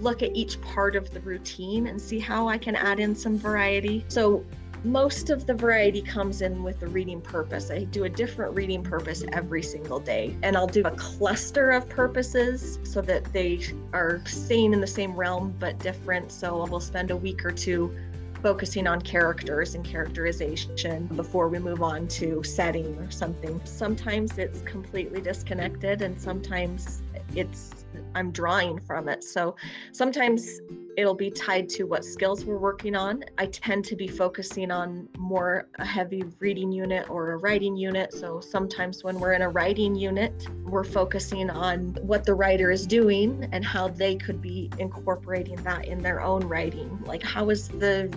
look 0.00 0.22
at 0.22 0.34
each 0.34 0.60
part 0.60 0.96
of 0.96 1.12
the 1.12 1.20
routine 1.20 1.86
and 1.86 2.00
see 2.00 2.18
how 2.18 2.48
I 2.48 2.58
can 2.58 2.74
add 2.74 2.98
in 2.98 3.14
some 3.14 3.38
variety. 3.38 4.04
So 4.08 4.44
most 4.84 5.30
of 5.30 5.46
the 5.46 5.54
variety 5.54 6.02
comes 6.02 6.42
in 6.42 6.62
with 6.62 6.80
the 6.80 6.88
reading 6.88 7.20
purpose. 7.20 7.70
I 7.70 7.84
do 7.84 8.04
a 8.04 8.08
different 8.08 8.54
reading 8.54 8.82
purpose 8.82 9.22
every 9.32 9.62
single 9.62 10.00
day, 10.00 10.36
and 10.42 10.56
I'll 10.56 10.66
do 10.66 10.82
a 10.84 10.90
cluster 10.92 11.70
of 11.70 11.88
purposes 11.88 12.78
so 12.82 13.00
that 13.02 13.32
they 13.32 13.60
are 13.92 14.20
staying 14.26 14.72
in 14.72 14.80
the 14.80 14.86
same 14.86 15.14
realm 15.14 15.54
but 15.60 15.78
different. 15.78 16.32
So 16.32 16.66
we'll 16.68 16.80
spend 16.80 17.10
a 17.12 17.16
week 17.16 17.44
or 17.44 17.52
two 17.52 17.94
focusing 18.42 18.88
on 18.88 19.00
characters 19.00 19.76
and 19.76 19.84
characterization 19.84 21.06
before 21.06 21.48
we 21.48 21.60
move 21.60 21.80
on 21.80 22.08
to 22.08 22.42
setting 22.42 22.98
or 22.98 23.08
something. 23.08 23.60
Sometimes 23.64 24.36
it's 24.36 24.62
completely 24.62 25.20
disconnected, 25.20 26.02
and 26.02 26.20
sometimes 26.20 27.02
it's 27.36 27.70
I'm 28.14 28.32
drawing 28.32 28.80
from 28.80 29.08
it. 29.08 29.22
So 29.22 29.54
sometimes 29.92 30.60
it'll 30.96 31.14
be 31.14 31.30
tied 31.30 31.68
to 31.70 31.84
what 31.84 32.04
skills 32.04 32.44
we're 32.44 32.58
working 32.58 32.94
on. 32.94 33.24
I 33.38 33.46
tend 33.46 33.84
to 33.86 33.96
be 33.96 34.06
focusing 34.06 34.70
on 34.70 35.08
more 35.18 35.68
a 35.76 35.84
heavy 35.84 36.22
reading 36.38 36.70
unit 36.70 37.08
or 37.08 37.32
a 37.32 37.36
writing 37.36 37.76
unit. 37.76 38.12
So 38.12 38.40
sometimes 38.40 39.02
when 39.02 39.18
we're 39.18 39.32
in 39.32 39.42
a 39.42 39.48
writing 39.48 39.94
unit, 39.94 40.46
we're 40.64 40.84
focusing 40.84 41.50
on 41.50 41.96
what 42.02 42.24
the 42.24 42.34
writer 42.34 42.70
is 42.70 42.86
doing 42.86 43.48
and 43.52 43.64
how 43.64 43.88
they 43.88 44.16
could 44.16 44.42
be 44.42 44.70
incorporating 44.78 45.56
that 45.62 45.86
in 45.86 46.02
their 46.02 46.20
own 46.20 46.42
writing. 46.42 47.02
Like 47.04 47.22
how 47.22 47.50
is 47.50 47.68
the 47.68 48.12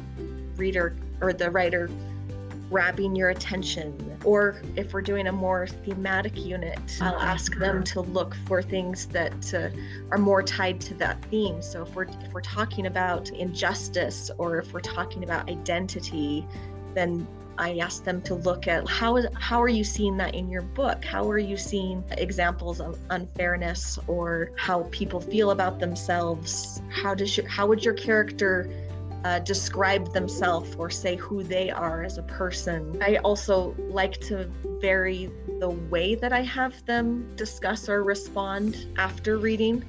reader 0.56 0.96
or 1.22 1.34
the 1.34 1.50
writer 1.52 1.90
grabbing 2.70 3.16
your 3.16 3.30
attention. 3.30 4.18
Or 4.24 4.62
if 4.76 4.94
we're 4.94 5.02
doing 5.02 5.28
a 5.28 5.32
more 5.32 5.68
thematic 5.68 6.38
unit, 6.38 6.80
I'll 7.02 7.20
ask 7.20 7.56
them 7.58 7.84
to 7.86 8.02
look 8.02 8.36
for 8.48 8.62
things 8.62 9.06
that 9.08 9.54
uh, 9.54 9.70
are 10.12 10.18
more 10.18 10.42
tied 10.44 10.82
to 10.82 10.94
that 10.96 11.24
theme. 11.26 11.62
So 11.62 11.84
if 11.84 11.96
we're 11.96 12.04
if 12.04 12.34
we're 12.34 12.42
talking 12.42 12.88
about 12.88 13.30
injustice 13.32 14.32
or 14.38 14.60
if 14.60 14.74
we're 14.74 14.82
talking 14.82 15.24
about 15.24 15.50
identity, 15.50 16.46
then 16.94 17.28
I 17.58 17.78
ask 17.78 18.04
them 18.04 18.22
to 18.24 18.36
look 18.36 18.68
at 18.68 18.88
how 18.88 19.16
is 19.16 19.28
how 19.34 19.62
are 19.62 19.70
you 19.70 19.84
seeing 19.84 20.18
that 20.18 20.36
in 20.36 20.50
your 20.50 20.62
book? 20.62 21.06
How 21.06 21.30
are 21.30 21.40
you 21.40 21.58
seeing 21.58 22.04
examples 22.18 22.82
of 22.82 23.00
unfairness 23.10 23.98
or 24.08 24.52
how 24.58 24.84
people 24.92 25.22
feel 25.22 25.52
about 25.52 25.80
themselves? 25.80 26.82
How 26.90 27.16
does 27.16 27.38
your 27.38 27.48
how 27.48 27.68
would 27.68 27.86
your 27.86 27.94
character 27.94 28.70
uh, 29.26 29.40
describe 29.40 30.14
themselves 30.14 30.76
or 30.76 30.88
say 30.88 31.16
who 31.16 31.42
they 31.42 31.72
are 31.72 32.04
as 32.04 32.20
a 32.20 32.24
person. 32.24 32.96
I 33.02 33.16
also 33.18 33.76
like 33.90 34.20
to 34.28 34.48
vary 34.80 35.32
the 35.60 35.72
way 35.72 36.14
that 36.14 36.32
I 36.32 36.42
have 36.44 36.86
them 36.86 37.36
discuss 37.36 37.90
or 37.90 38.04
respond 38.04 38.86
after 39.00 39.38
reading. 39.38 39.84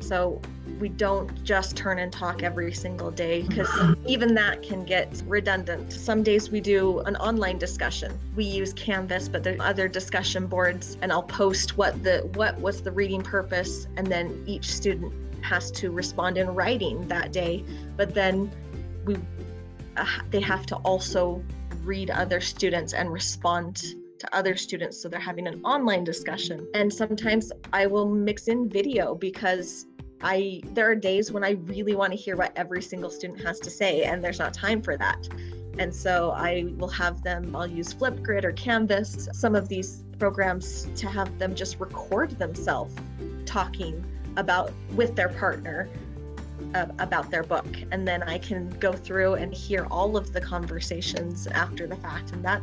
So 0.00 0.40
we 0.80 0.88
don't 0.88 1.44
just 1.44 1.76
turn 1.76 1.98
and 1.98 2.10
talk 2.10 2.42
every 2.42 2.72
single 2.72 3.10
day 3.10 3.42
because 3.42 3.68
even 4.06 4.32
that 4.36 4.62
can 4.62 4.86
get 4.86 5.22
redundant. 5.26 5.92
Some 5.92 6.22
days 6.22 6.48
we 6.48 6.60
do 6.62 7.00
an 7.00 7.16
online 7.16 7.58
discussion. 7.58 8.18
We 8.36 8.44
use 8.44 8.72
Canvas, 8.72 9.28
but 9.28 9.42
there 9.42 9.56
are 9.56 9.66
other 9.66 9.86
discussion 9.86 10.46
boards 10.46 10.96
and 11.02 11.12
I'll 11.12 11.24
post 11.24 11.76
what 11.76 12.02
the 12.02 12.20
what 12.34 12.58
was 12.58 12.80
the 12.80 12.92
reading 12.92 13.20
purpose 13.20 13.86
and 13.98 14.06
then 14.06 14.42
each 14.46 14.72
student 14.72 15.12
has 15.42 15.70
to 15.72 15.90
respond 15.90 16.38
in 16.38 16.54
writing 16.54 17.06
that 17.08 17.32
day. 17.32 17.64
But 17.96 18.14
then 18.14 18.50
we 19.08 19.16
uh, 19.96 20.06
they 20.30 20.40
have 20.40 20.64
to 20.66 20.76
also 20.76 21.42
read 21.82 22.10
other 22.10 22.40
students 22.40 22.92
and 22.92 23.12
respond 23.12 23.76
to 24.18 24.36
other 24.36 24.56
students 24.56 25.00
so 25.00 25.08
they're 25.08 25.28
having 25.32 25.46
an 25.46 25.60
online 25.64 26.04
discussion 26.04 26.66
and 26.74 26.92
sometimes 26.92 27.50
i 27.72 27.86
will 27.86 28.08
mix 28.08 28.48
in 28.48 28.68
video 28.68 29.14
because 29.14 29.86
I 30.20 30.60
there 30.72 30.90
are 30.90 30.96
days 30.96 31.30
when 31.30 31.44
I 31.44 31.50
really 31.50 31.94
want 31.94 32.12
to 32.12 32.18
hear 32.18 32.36
what 32.36 32.52
every 32.56 32.82
single 32.82 33.10
student 33.10 33.40
has 33.44 33.60
to 33.60 33.70
say 33.70 34.02
and 34.02 34.22
there's 34.22 34.40
not 34.40 34.52
time 34.52 34.82
for 34.82 34.96
that. 34.96 35.28
And 35.78 35.94
so 35.94 36.32
I 36.32 36.72
will 36.76 36.88
have 36.88 37.22
them 37.22 37.54
I'll 37.54 37.68
use 37.68 37.94
Flipgrid 37.94 38.44
or 38.44 38.52
Canvas, 38.52 39.28
some 39.32 39.54
of 39.54 39.68
these 39.68 40.04
programs 40.18 40.88
to 40.96 41.06
have 41.08 41.38
them 41.38 41.54
just 41.54 41.78
record 41.78 42.30
themselves 42.38 42.94
talking 43.46 44.04
about 44.36 44.72
with 44.94 45.14
their 45.14 45.28
partner 45.28 45.88
uh, 46.74 46.86
about 46.98 47.30
their 47.30 47.42
book 47.42 47.66
and 47.92 48.06
then 48.06 48.22
I 48.22 48.38
can 48.38 48.68
go 48.80 48.92
through 48.92 49.34
and 49.34 49.52
hear 49.52 49.86
all 49.90 50.16
of 50.16 50.32
the 50.32 50.40
conversations 50.40 51.46
after 51.48 51.86
the 51.86 51.96
fact 51.96 52.32
and 52.32 52.44
that 52.44 52.62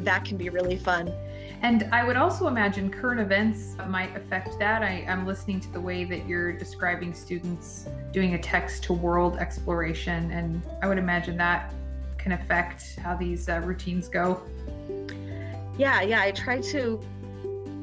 that 0.00 0.24
can 0.24 0.36
be 0.36 0.48
really 0.48 0.76
fun 0.76 1.12
and 1.60 1.88
I 1.92 2.04
would 2.04 2.16
also 2.16 2.46
imagine 2.46 2.88
current 2.88 3.20
events 3.20 3.74
might 3.88 4.16
affect 4.16 4.58
that. 4.60 4.82
I, 4.82 5.04
am 5.08 5.26
listening 5.26 5.58
to 5.60 5.72
the 5.72 5.80
way 5.80 6.04
that 6.04 6.26
you're 6.28 6.52
describing 6.52 7.12
students 7.12 7.88
doing 8.12 8.34
a 8.34 8.38
text 8.38 8.84
to 8.84 8.92
world 8.92 9.38
exploration, 9.38 10.30
and 10.30 10.62
I 10.82 10.88
would 10.88 10.98
imagine 10.98 11.36
that 11.38 11.74
can 12.16 12.32
affect 12.32 12.96
how 13.00 13.16
these 13.16 13.48
uh, 13.48 13.60
routines 13.64 14.08
go. 14.08 14.40
Yeah, 15.76 16.02
yeah, 16.02 16.22
I 16.22 16.30
try 16.30 16.60
to 16.60 17.00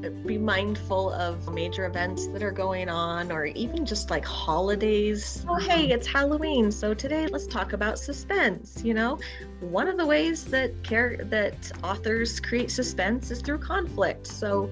be 0.09 0.37
mindful 0.37 1.11
of 1.13 1.53
major 1.53 1.85
events 1.85 2.27
that 2.27 2.43
are 2.43 2.51
going 2.51 2.89
on 2.89 3.31
or 3.31 3.45
even 3.45 3.85
just 3.85 4.09
like 4.09 4.25
holidays. 4.25 5.45
Oh, 5.47 5.55
hey, 5.55 5.91
it's 5.91 6.07
Halloween, 6.07 6.71
so 6.71 6.93
today 6.93 7.27
let's 7.27 7.47
talk 7.47 7.73
about 7.73 7.99
suspense, 7.99 8.83
you 8.83 8.93
know? 8.93 9.19
One 9.59 9.87
of 9.87 9.97
the 9.97 10.05
ways 10.05 10.45
that 10.45 10.83
care 10.83 11.17
that 11.25 11.71
authors 11.83 12.39
create 12.39 12.71
suspense 12.71 13.31
is 13.31 13.41
through 13.41 13.59
conflict. 13.59 14.27
So, 14.27 14.71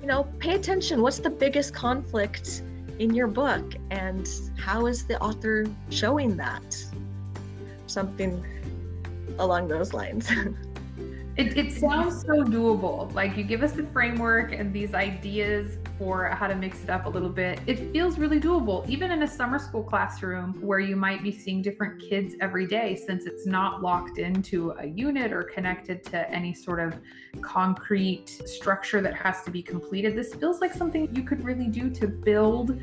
you 0.00 0.06
know, 0.06 0.24
pay 0.38 0.54
attention. 0.54 1.02
What's 1.02 1.18
the 1.18 1.30
biggest 1.30 1.74
conflict 1.74 2.62
in 2.98 3.14
your 3.14 3.26
book 3.26 3.74
and 3.90 4.28
how 4.58 4.86
is 4.86 5.06
the 5.06 5.20
author 5.20 5.66
showing 5.90 6.36
that? 6.36 6.84
Something 7.86 8.44
along 9.38 9.68
those 9.68 9.92
lines. 9.92 10.30
It, 11.40 11.56
it 11.56 11.72
sounds 11.72 12.20
so 12.20 12.44
doable. 12.44 13.12
Like 13.14 13.36
you 13.36 13.44
give 13.44 13.62
us 13.62 13.72
the 13.72 13.84
framework 13.84 14.52
and 14.52 14.74
these 14.74 14.92
ideas 14.92 15.78
for 16.00 16.24
how 16.28 16.48
to 16.48 16.56
mix 16.56 16.82
it 16.82 16.90
up 16.90 17.06
a 17.06 17.08
little 17.08 17.28
bit. 17.28 17.60
It 17.68 17.92
feels 17.92 18.18
really 18.18 18.40
doable, 18.40 18.88
even 18.88 19.12
in 19.12 19.22
a 19.22 19.28
summer 19.28 19.60
school 19.60 19.84
classroom 19.84 20.54
where 20.60 20.80
you 20.80 20.96
might 20.96 21.22
be 21.22 21.30
seeing 21.30 21.62
different 21.62 22.02
kids 22.02 22.34
every 22.40 22.66
day 22.66 22.96
since 22.96 23.24
it's 23.24 23.46
not 23.46 23.82
locked 23.82 24.18
into 24.18 24.72
a 24.80 24.86
unit 24.86 25.32
or 25.32 25.44
connected 25.44 26.02
to 26.06 26.28
any 26.30 26.52
sort 26.52 26.80
of 26.80 26.94
concrete 27.40 28.28
structure 28.44 29.00
that 29.00 29.14
has 29.14 29.44
to 29.44 29.52
be 29.52 29.62
completed. 29.62 30.16
This 30.16 30.34
feels 30.34 30.60
like 30.60 30.74
something 30.74 31.08
you 31.14 31.22
could 31.22 31.44
really 31.44 31.68
do 31.68 31.88
to 31.90 32.08
build 32.08 32.76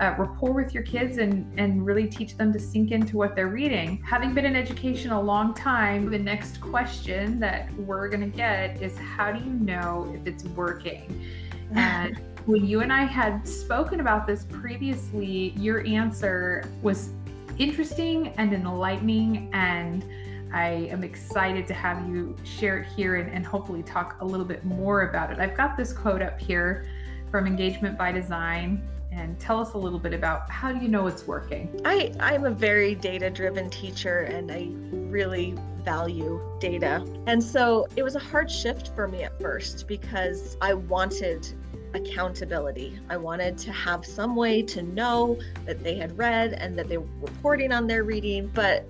uh, 0.00 0.14
rapport 0.18 0.52
with 0.52 0.74
your 0.74 0.82
kids 0.82 1.16
and, 1.16 1.50
and 1.58 1.86
really 1.86 2.06
teach 2.06 2.36
them 2.36 2.52
to 2.52 2.60
sink 2.60 2.90
into 2.90 3.16
what 3.16 3.34
they're 3.34 3.48
reading. 3.48 4.02
Having 4.06 4.34
been 4.34 4.44
in 4.44 4.56
education 4.56 5.10
a 5.12 5.20
long 5.20 5.54
time, 5.54 6.10
the 6.10 6.18
next 6.18 6.60
question 6.60 7.40
that 7.40 7.72
we're 7.76 7.94
we're 8.04 8.08
going 8.10 8.30
to 8.30 8.36
get 8.36 8.82
is 8.82 8.98
how 8.98 9.32
do 9.32 9.42
you 9.42 9.52
know 9.52 10.12
if 10.14 10.26
it's 10.26 10.44
working? 10.44 11.24
And 11.74 12.20
when 12.46 12.66
you 12.66 12.80
and 12.80 12.92
I 12.92 13.04
had 13.04 13.46
spoken 13.48 14.00
about 14.00 14.26
this 14.26 14.44
previously, 14.44 15.54
your 15.56 15.86
answer 15.86 16.68
was 16.82 17.10
interesting 17.58 18.28
and 18.36 18.52
enlightening. 18.52 19.48
And 19.52 20.04
I 20.52 20.88
am 20.90 21.02
excited 21.02 21.66
to 21.68 21.74
have 21.74 22.06
you 22.08 22.36
share 22.44 22.78
it 22.78 22.86
here 22.88 23.16
and, 23.16 23.32
and 23.32 23.46
hopefully 23.46 23.82
talk 23.82 24.16
a 24.20 24.24
little 24.24 24.44
bit 24.44 24.64
more 24.64 25.08
about 25.08 25.32
it. 25.32 25.38
I've 25.38 25.56
got 25.56 25.76
this 25.76 25.92
quote 25.92 26.22
up 26.22 26.38
here 26.38 26.86
from 27.30 27.46
Engagement 27.46 27.96
by 27.96 28.12
Design 28.12 28.86
and 29.10 29.38
tell 29.38 29.60
us 29.60 29.72
a 29.74 29.78
little 29.78 29.98
bit 29.98 30.12
about 30.12 30.50
how 30.50 30.72
do 30.72 30.80
you 30.80 30.88
know 30.88 31.06
it's 31.06 31.26
working? 31.26 31.80
I, 31.84 32.12
I'm 32.20 32.44
a 32.44 32.50
very 32.50 32.94
data 32.94 33.30
driven 33.30 33.70
teacher 33.70 34.22
and 34.22 34.50
I 34.50 34.68
really 34.92 35.54
value 35.84 36.40
data. 36.60 37.04
And 37.26 37.42
so 37.42 37.86
it 37.96 38.02
was 38.02 38.16
a 38.16 38.20
hard 38.20 38.50
shift 38.50 38.90
for 38.94 39.06
me 39.08 39.22
at 39.22 39.40
first 39.40 39.86
because 39.86 40.56
I 40.60 40.74
wanted 40.74 41.48
accountability. 41.94 42.98
I 43.08 43.16
wanted 43.16 43.56
to 43.58 43.72
have 43.72 44.04
some 44.04 44.36
way 44.36 44.62
to 44.62 44.82
know 44.82 45.38
that 45.66 45.82
they 45.82 45.96
had 45.96 46.16
read 46.18 46.52
and 46.54 46.78
that 46.78 46.88
they 46.88 46.98
were 46.98 47.06
reporting 47.20 47.72
on 47.72 47.86
their 47.86 48.04
reading, 48.04 48.50
but 48.54 48.86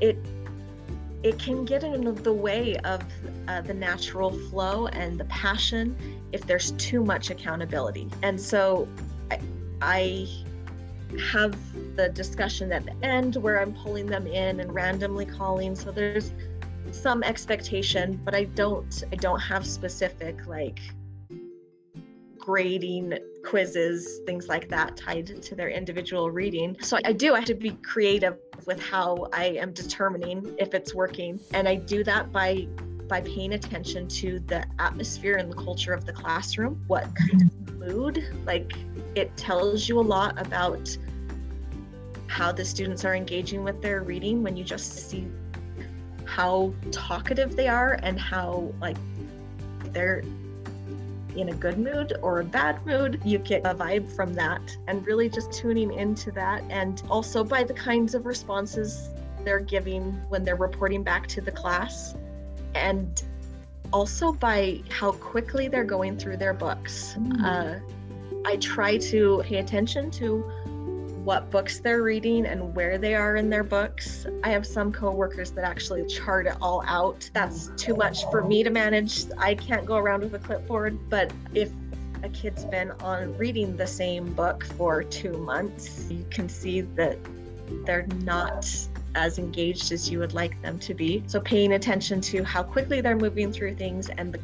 it 0.00 0.18
it 1.22 1.38
can 1.38 1.64
get 1.64 1.82
in 1.82 2.14
the 2.22 2.32
way 2.32 2.76
of 2.84 3.02
uh, 3.48 3.60
the 3.62 3.74
natural 3.74 4.30
flow 4.30 4.86
and 4.88 5.18
the 5.18 5.24
passion 5.24 5.96
if 6.30 6.46
there's 6.46 6.70
too 6.72 7.02
much 7.02 7.30
accountability. 7.30 8.08
And 8.22 8.40
so 8.40 8.86
I, 9.30 9.40
I 9.82 10.28
have 11.32 11.56
the 11.96 12.08
discussion 12.10 12.70
at 12.70 12.84
the 12.84 12.94
end 13.04 13.36
where 13.36 13.60
I'm 13.60 13.72
pulling 13.74 14.06
them 14.06 14.26
in 14.28 14.60
and 14.60 14.72
randomly 14.72 15.24
calling. 15.24 15.74
So 15.74 15.90
there's 15.90 16.32
some 16.92 17.22
expectation, 17.24 18.20
but 18.24 18.34
I 18.34 18.44
don't 18.44 19.02
I 19.10 19.16
don't 19.16 19.40
have 19.40 19.66
specific 19.66 20.46
like 20.46 20.80
grading 22.48 23.12
quizzes, 23.44 24.20
things 24.24 24.48
like 24.48 24.70
that 24.70 24.96
tied 24.96 25.42
to 25.42 25.54
their 25.54 25.68
individual 25.68 26.30
reading. 26.30 26.74
So 26.80 26.98
I 27.04 27.12
do 27.12 27.34
I 27.34 27.40
have 27.40 27.44
to 27.44 27.54
be 27.54 27.72
creative 27.82 28.38
with 28.64 28.80
how 28.80 29.28
I 29.34 29.48
am 29.62 29.74
determining 29.74 30.54
if 30.58 30.72
it's 30.72 30.94
working. 30.94 31.38
And 31.52 31.68
I 31.68 31.74
do 31.74 32.02
that 32.04 32.32
by 32.32 32.66
by 33.06 33.20
paying 33.20 33.52
attention 33.52 34.08
to 34.08 34.40
the 34.46 34.64
atmosphere 34.78 35.34
and 35.34 35.52
the 35.52 35.56
culture 35.56 35.92
of 35.92 36.06
the 36.06 36.12
classroom, 36.14 36.82
what 36.86 37.04
kind 37.14 37.42
of 37.42 37.74
mood, 37.74 38.24
like 38.46 38.72
it 39.14 39.36
tells 39.36 39.86
you 39.86 40.00
a 40.00 40.06
lot 40.16 40.40
about 40.40 40.96
how 42.28 42.50
the 42.50 42.64
students 42.64 43.04
are 43.04 43.14
engaging 43.14 43.62
with 43.62 43.82
their 43.82 44.02
reading 44.02 44.42
when 44.42 44.56
you 44.56 44.64
just 44.64 45.10
see 45.10 45.28
how 46.24 46.72
talkative 46.92 47.56
they 47.56 47.68
are 47.68 47.98
and 48.02 48.18
how 48.18 48.72
like 48.80 48.96
they're 49.92 50.22
in 51.36 51.50
a 51.50 51.54
good 51.54 51.78
mood 51.78 52.14
or 52.22 52.40
a 52.40 52.44
bad 52.44 52.84
mood. 52.86 53.20
You 53.24 53.38
get 53.38 53.62
a 53.64 53.74
vibe 53.74 54.10
from 54.14 54.34
that 54.34 54.76
and 54.86 55.06
really 55.06 55.28
just 55.28 55.52
tuning 55.52 55.92
into 55.92 56.30
that. 56.32 56.62
And 56.70 57.02
also 57.08 57.44
by 57.44 57.64
the 57.64 57.74
kinds 57.74 58.14
of 58.14 58.26
responses 58.26 59.10
they're 59.44 59.60
giving 59.60 60.12
when 60.28 60.42
they're 60.42 60.56
reporting 60.56 61.02
back 61.02 61.26
to 61.28 61.40
the 61.40 61.52
class. 61.52 62.14
And 62.74 63.22
also 63.92 64.32
by 64.32 64.82
how 64.90 65.12
quickly 65.12 65.68
they're 65.68 65.84
going 65.84 66.18
through 66.18 66.36
their 66.36 66.54
books. 66.54 67.16
Mm-hmm. 67.18 67.44
Uh, 67.44 67.74
I 68.44 68.56
try 68.56 68.98
to 68.98 69.42
pay 69.44 69.56
attention 69.56 70.10
to 70.12 70.44
what 71.28 71.50
books 71.50 71.78
they're 71.80 72.02
reading 72.02 72.46
and 72.46 72.74
where 72.74 72.96
they 72.96 73.14
are 73.14 73.36
in 73.36 73.50
their 73.50 73.62
books. 73.62 74.24
I 74.42 74.48
have 74.48 74.66
some 74.66 74.90
coworkers 74.90 75.50
that 75.50 75.62
actually 75.62 76.06
chart 76.06 76.46
it 76.46 76.56
all 76.62 76.82
out. 76.86 77.28
That's 77.34 77.70
too 77.76 77.94
much 77.94 78.24
for 78.30 78.42
me 78.42 78.62
to 78.62 78.70
manage. 78.70 79.26
I 79.36 79.54
can't 79.54 79.84
go 79.84 79.98
around 79.98 80.22
with 80.22 80.32
a 80.32 80.38
clipboard, 80.38 80.98
but 81.10 81.30
if 81.52 81.70
a 82.22 82.30
kid's 82.30 82.64
been 82.64 82.92
on 83.02 83.36
reading 83.36 83.76
the 83.76 83.86
same 83.86 84.32
book 84.32 84.64
for 84.78 85.02
2 85.02 85.36
months, 85.36 86.10
you 86.10 86.24
can 86.30 86.48
see 86.48 86.80
that 86.80 87.18
they're 87.84 88.06
not 88.24 88.66
as 89.14 89.38
engaged 89.38 89.92
as 89.92 90.10
you 90.10 90.20
would 90.20 90.32
like 90.32 90.58
them 90.62 90.78
to 90.78 90.94
be. 90.94 91.22
So 91.26 91.40
paying 91.40 91.74
attention 91.74 92.22
to 92.22 92.42
how 92.42 92.62
quickly 92.62 93.02
they're 93.02 93.16
moving 93.16 93.52
through 93.52 93.74
things 93.74 94.08
and 94.08 94.32
the 94.32 94.40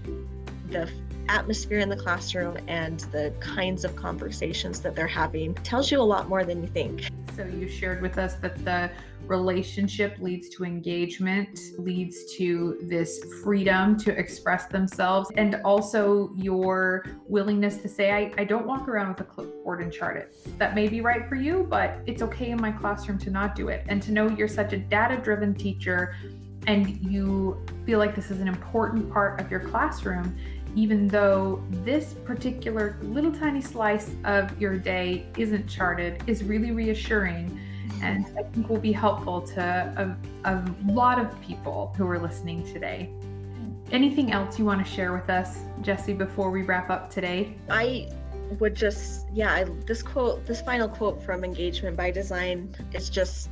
the 0.74 0.90
atmosphere 1.28 1.78
in 1.78 1.88
the 1.88 1.96
classroom 1.96 2.58
and 2.68 3.00
the 3.12 3.32
kinds 3.40 3.84
of 3.84 3.96
conversations 3.96 4.80
that 4.80 4.94
they're 4.94 5.06
having 5.06 5.54
tells 5.56 5.90
you 5.90 6.00
a 6.00 6.02
lot 6.02 6.28
more 6.28 6.44
than 6.44 6.62
you 6.62 6.68
think. 6.68 7.08
So, 7.36 7.44
you 7.44 7.68
shared 7.68 8.00
with 8.00 8.16
us 8.16 8.34
that 8.36 8.64
the 8.64 8.90
relationship 9.26 10.16
leads 10.20 10.48
to 10.50 10.64
engagement, 10.64 11.58
leads 11.78 12.36
to 12.36 12.78
this 12.82 13.24
freedom 13.42 13.96
to 13.98 14.16
express 14.16 14.66
themselves, 14.66 15.30
and 15.36 15.56
also 15.64 16.32
your 16.36 17.06
willingness 17.26 17.78
to 17.78 17.88
say, 17.88 18.12
I, 18.12 18.32
I 18.38 18.44
don't 18.44 18.66
walk 18.66 18.88
around 18.88 19.08
with 19.08 19.20
a 19.20 19.24
clipboard 19.24 19.82
and 19.82 19.92
chart 19.92 20.16
it. 20.16 20.36
That 20.58 20.74
may 20.74 20.88
be 20.88 21.00
right 21.00 21.28
for 21.28 21.36
you, 21.36 21.66
but 21.68 21.98
it's 22.06 22.22
okay 22.22 22.50
in 22.50 22.60
my 22.60 22.72
classroom 22.72 23.18
to 23.20 23.30
not 23.30 23.54
do 23.54 23.68
it. 23.68 23.84
And 23.88 24.02
to 24.02 24.12
know 24.12 24.28
you're 24.28 24.48
such 24.48 24.72
a 24.72 24.78
data 24.78 25.16
driven 25.16 25.54
teacher 25.54 26.14
and 26.66 26.96
you 27.04 27.60
feel 27.84 27.98
like 27.98 28.14
this 28.14 28.30
is 28.30 28.40
an 28.40 28.48
important 28.48 29.12
part 29.12 29.40
of 29.40 29.50
your 29.50 29.60
classroom 29.60 30.36
even 30.74 31.06
though 31.08 31.62
this 31.70 32.14
particular 32.24 32.96
little 33.02 33.32
tiny 33.32 33.60
slice 33.60 34.10
of 34.24 34.60
your 34.60 34.76
day 34.76 35.26
isn't 35.38 35.66
charted, 35.66 36.22
is 36.26 36.42
really 36.42 36.72
reassuring 36.72 37.60
and 38.02 38.26
I 38.38 38.42
think 38.42 38.68
will 38.68 38.78
be 38.78 38.92
helpful 38.92 39.40
to 39.42 40.16
a, 40.44 40.50
a 40.50 40.74
lot 40.86 41.18
of 41.18 41.40
people 41.40 41.94
who 41.96 42.06
are 42.08 42.18
listening 42.18 42.64
today. 42.72 43.10
Anything 43.92 44.32
else 44.32 44.58
you 44.58 44.64
want 44.64 44.84
to 44.84 44.90
share 44.90 45.12
with 45.12 45.30
us, 45.30 45.60
Jesse, 45.82 46.14
before 46.14 46.50
we 46.50 46.62
wrap 46.62 46.90
up 46.90 47.10
today? 47.10 47.54
I 47.70 48.10
would 48.58 48.74
just, 48.74 49.26
yeah, 49.32 49.52
I, 49.52 49.64
this 49.86 50.02
quote, 50.02 50.44
this 50.46 50.60
final 50.60 50.88
quote 50.88 51.22
from 51.22 51.44
Engagement 51.44 51.96
by 51.96 52.10
Design 52.10 52.74
is 52.92 53.08
just, 53.08 53.50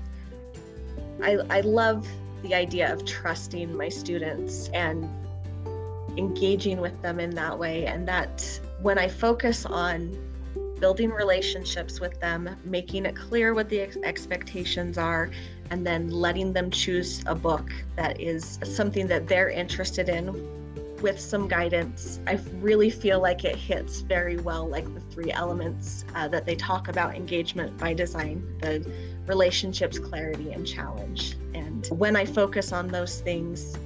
I, 1.23 1.39
I 1.51 1.61
love 1.61 2.07
the 2.43 2.55
idea 2.55 2.93
of 2.93 3.05
trusting 3.05 3.77
my 3.77 3.89
students 3.89 4.69
and 4.71 5.09
engaging 6.16 6.81
with 6.81 7.01
them 7.03 7.20
in 7.20 7.31
that 7.31 7.59
way. 7.59 7.87
And 7.87 8.07
that 8.09 8.61
when 8.81 8.98
I 8.98 9.09
focus 9.09 9.64
on 9.66 10.16
building 10.81 11.11
relationships 11.11 12.01
with 12.01 12.18
them, 12.20 12.57
making 12.64 13.07
it 13.07 13.14
clear 13.14 13.55
what 13.55 13.68
the 13.68 13.81
ex- 13.81 13.96
expectations 14.03 14.98
are, 14.98 15.31
and 15.70 15.87
then 15.87 16.11
letting 16.11 16.53
them 16.53 16.70
choose 16.70 17.22
a 17.27 17.35
book 17.35 17.70
that 17.96 18.20
is 18.20 18.59
something 18.64 19.07
that 19.07 19.29
they're 19.29 19.48
interested 19.48 20.09
in 20.09 20.27
with 21.01 21.18
some 21.18 21.48
guidance. 21.48 22.20
I 22.27 22.38
really 22.61 22.90
feel 22.90 23.20
like 23.20 23.44
it 23.44 23.57
hits 23.57 24.01
very 24.01 24.38
well, 24.38 24.68
like 24.68 24.92
the 24.92 25.01
three 25.01 25.33
elements 25.33 26.05
uh, 26.14 26.29
that 26.29 26.46
they 26.46 26.55
talk 26.55 26.88
about 26.88 27.14
engagement 27.14 27.77
by 27.79 27.94
design 27.94 28.44
the 28.61 28.85
relationships, 29.27 29.98
clarity, 29.98 30.53
and 30.53 30.66
challenge. 30.66 31.37
And 31.55 31.87
when 31.88 32.16
I 32.16 32.25
focus 32.25 32.72
on 32.72 32.88
those 32.88 33.20
things, 33.20 33.77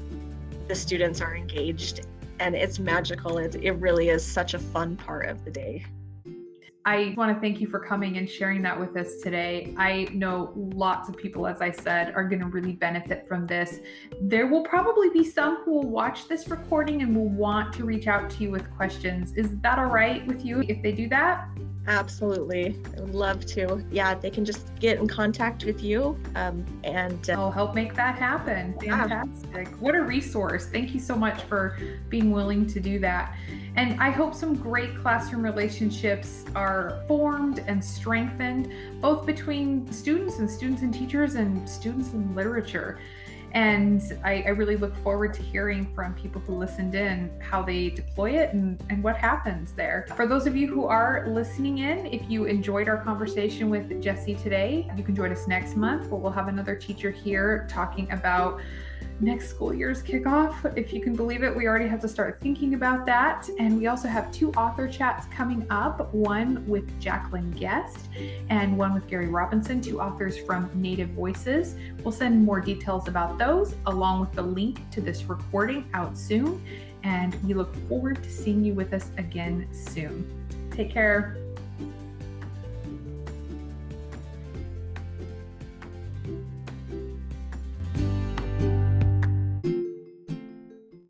the 0.68 0.74
students 0.74 1.20
are 1.20 1.36
engaged 1.36 2.06
and 2.40 2.54
it's 2.54 2.78
magical. 2.78 3.38
It, 3.38 3.54
it 3.56 3.72
really 3.72 4.08
is 4.08 4.24
such 4.24 4.54
a 4.54 4.58
fun 4.58 4.96
part 4.96 5.28
of 5.28 5.44
the 5.44 5.50
day. 5.50 5.84
I 6.86 7.14
want 7.16 7.34
to 7.34 7.40
thank 7.40 7.60
you 7.60 7.66
for 7.66 7.80
coming 7.80 8.16
and 8.16 8.30
sharing 8.30 8.62
that 8.62 8.78
with 8.78 8.96
us 8.96 9.16
today. 9.20 9.74
I 9.76 10.06
know 10.12 10.52
lots 10.54 11.08
of 11.08 11.16
people, 11.16 11.48
as 11.48 11.60
I 11.60 11.72
said, 11.72 12.14
are 12.14 12.22
going 12.22 12.38
to 12.38 12.46
really 12.46 12.74
benefit 12.74 13.26
from 13.26 13.44
this. 13.44 13.80
There 14.20 14.46
will 14.46 14.62
probably 14.62 15.10
be 15.10 15.24
some 15.24 15.64
who 15.64 15.72
will 15.72 15.90
watch 15.90 16.28
this 16.28 16.46
recording 16.46 17.02
and 17.02 17.16
will 17.16 17.28
want 17.28 17.72
to 17.74 17.84
reach 17.84 18.06
out 18.06 18.30
to 18.30 18.44
you 18.44 18.52
with 18.52 18.70
questions. 18.76 19.32
Is 19.32 19.58
that 19.62 19.80
all 19.80 19.86
right 19.86 20.24
with 20.28 20.44
you 20.44 20.62
if 20.68 20.80
they 20.80 20.92
do 20.92 21.08
that? 21.08 21.48
Absolutely. 21.86 22.76
I 22.96 23.00
would 23.00 23.14
love 23.14 23.46
to. 23.46 23.84
Yeah, 23.90 24.14
they 24.14 24.30
can 24.30 24.44
just 24.44 24.74
get 24.80 24.98
in 24.98 25.06
contact 25.06 25.64
with 25.64 25.82
you 25.82 26.18
um, 26.34 26.64
and 26.82 27.30
uh, 27.30 27.34
I'll 27.34 27.50
help 27.50 27.74
make 27.74 27.94
that 27.94 28.16
happen. 28.16 28.74
Fantastic. 28.80 29.68
Yeah. 29.68 29.76
What 29.78 29.94
a 29.94 30.02
resource. 30.02 30.66
Thank 30.66 30.94
you 30.94 31.00
so 31.00 31.14
much 31.14 31.42
for 31.44 31.78
being 32.08 32.32
willing 32.32 32.66
to 32.66 32.80
do 32.80 32.98
that. 33.00 33.36
And 33.76 34.00
I 34.00 34.10
hope 34.10 34.34
some 34.34 34.54
great 34.54 34.96
classroom 34.96 35.42
relationships 35.42 36.44
are 36.54 37.02
formed 37.06 37.62
and 37.66 37.84
strengthened, 37.84 38.72
both 39.00 39.26
between 39.26 39.90
students 39.92 40.38
and 40.38 40.50
students 40.50 40.82
and 40.82 40.92
teachers 40.92 41.34
and 41.34 41.68
students 41.68 42.12
in 42.12 42.34
literature. 42.34 42.98
And 43.56 44.02
I, 44.22 44.42
I, 44.42 44.48
really 44.50 44.76
look 44.76 44.94
forward 44.96 45.32
to 45.32 45.40
hearing 45.40 45.90
from 45.94 46.12
people 46.12 46.42
who 46.42 46.54
listened 46.54 46.94
in 46.94 47.30
how 47.40 47.62
they 47.62 47.88
deploy 47.88 48.32
it 48.32 48.52
and, 48.52 48.78
and 48.90 49.02
what 49.02 49.16
happens 49.16 49.72
there. 49.72 50.06
For 50.14 50.26
those 50.26 50.46
of 50.46 50.54
you 50.54 50.66
who 50.66 50.84
are 50.84 51.24
listening 51.26 51.78
in, 51.78 52.04
if 52.04 52.28
you 52.28 52.44
enjoyed 52.44 52.86
our 52.86 52.98
conversation 52.98 53.70
with 53.70 54.02
Jesse 54.02 54.34
today, 54.34 54.86
you 54.94 55.02
can 55.02 55.16
join 55.16 55.32
us 55.32 55.48
next 55.48 55.74
month 55.74 56.10
where 56.10 56.20
we'll 56.20 56.32
have 56.32 56.48
another 56.48 56.76
teacher 56.76 57.10
here 57.10 57.66
talking 57.70 58.12
about 58.12 58.60
next 59.20 59.48
school 59.48 59.72
year's 59.72 60.02
kickoff. 60.02 60.76
If 60.76 60.92
you 60.92 61.00
can 61.00 61.14
believe 61.14 61.42
it, 61.42 61.54
we 61.54 61.66
already 61.66 61.88
have 61.88 62.00
to 62.00 62.08
start 62.08 62.38
thinking 62.40 62.74
about 62.74 63.06
that. 63.06 63.48
And 63.58 63.78
we 63.78 63.86
also 63.86 64.08
have 64.08 64.30
two 64.32 64.52
author 64.52 64.86
chats 64.88 65.26
coming 65.34 65.66
up 65.70 66.12
one 66.12 66.66
with 66.66 67.00
Jacqueline 67.00 67.50
Guest 67.52 68.08
and 68.50 68.76
one 68.76 68.94
with 68.94 69.06
Gary 69.06 69.28
Robinson, 69.28 69.80
two 69.80 70.00
authors 70.00 70.36
from 70.36 70.70
Native 70.74 71.10
Voices. 71.10 71.76
We'll 72.02 72.12
send 72.12 72.44
more 72.44 72.60
details 72.60 73.08
about 73.08 73.38
those 73.38 73.74
along 73.86 74.20
with 74.20 74.32
the 74.32 74.42
link 74.42 74.88
to 74.90 75.00
this 75.00 75.24
recording 75.24 75.88
out 75.94 76.16
soon. 76.16 76.62
And 77.02 77.34
we 77.44 77.54
look 77.54 77.74
forward 77.88 78.22
to 78.22 78.30
seeing 78.30 78.64
you 78.64 78.74
with 78.74 78.92
us 78.92 79.10
again 79.16 79.68
soon. 79.72 80.26
Take 80.70 80.90
care. 80.90 81.45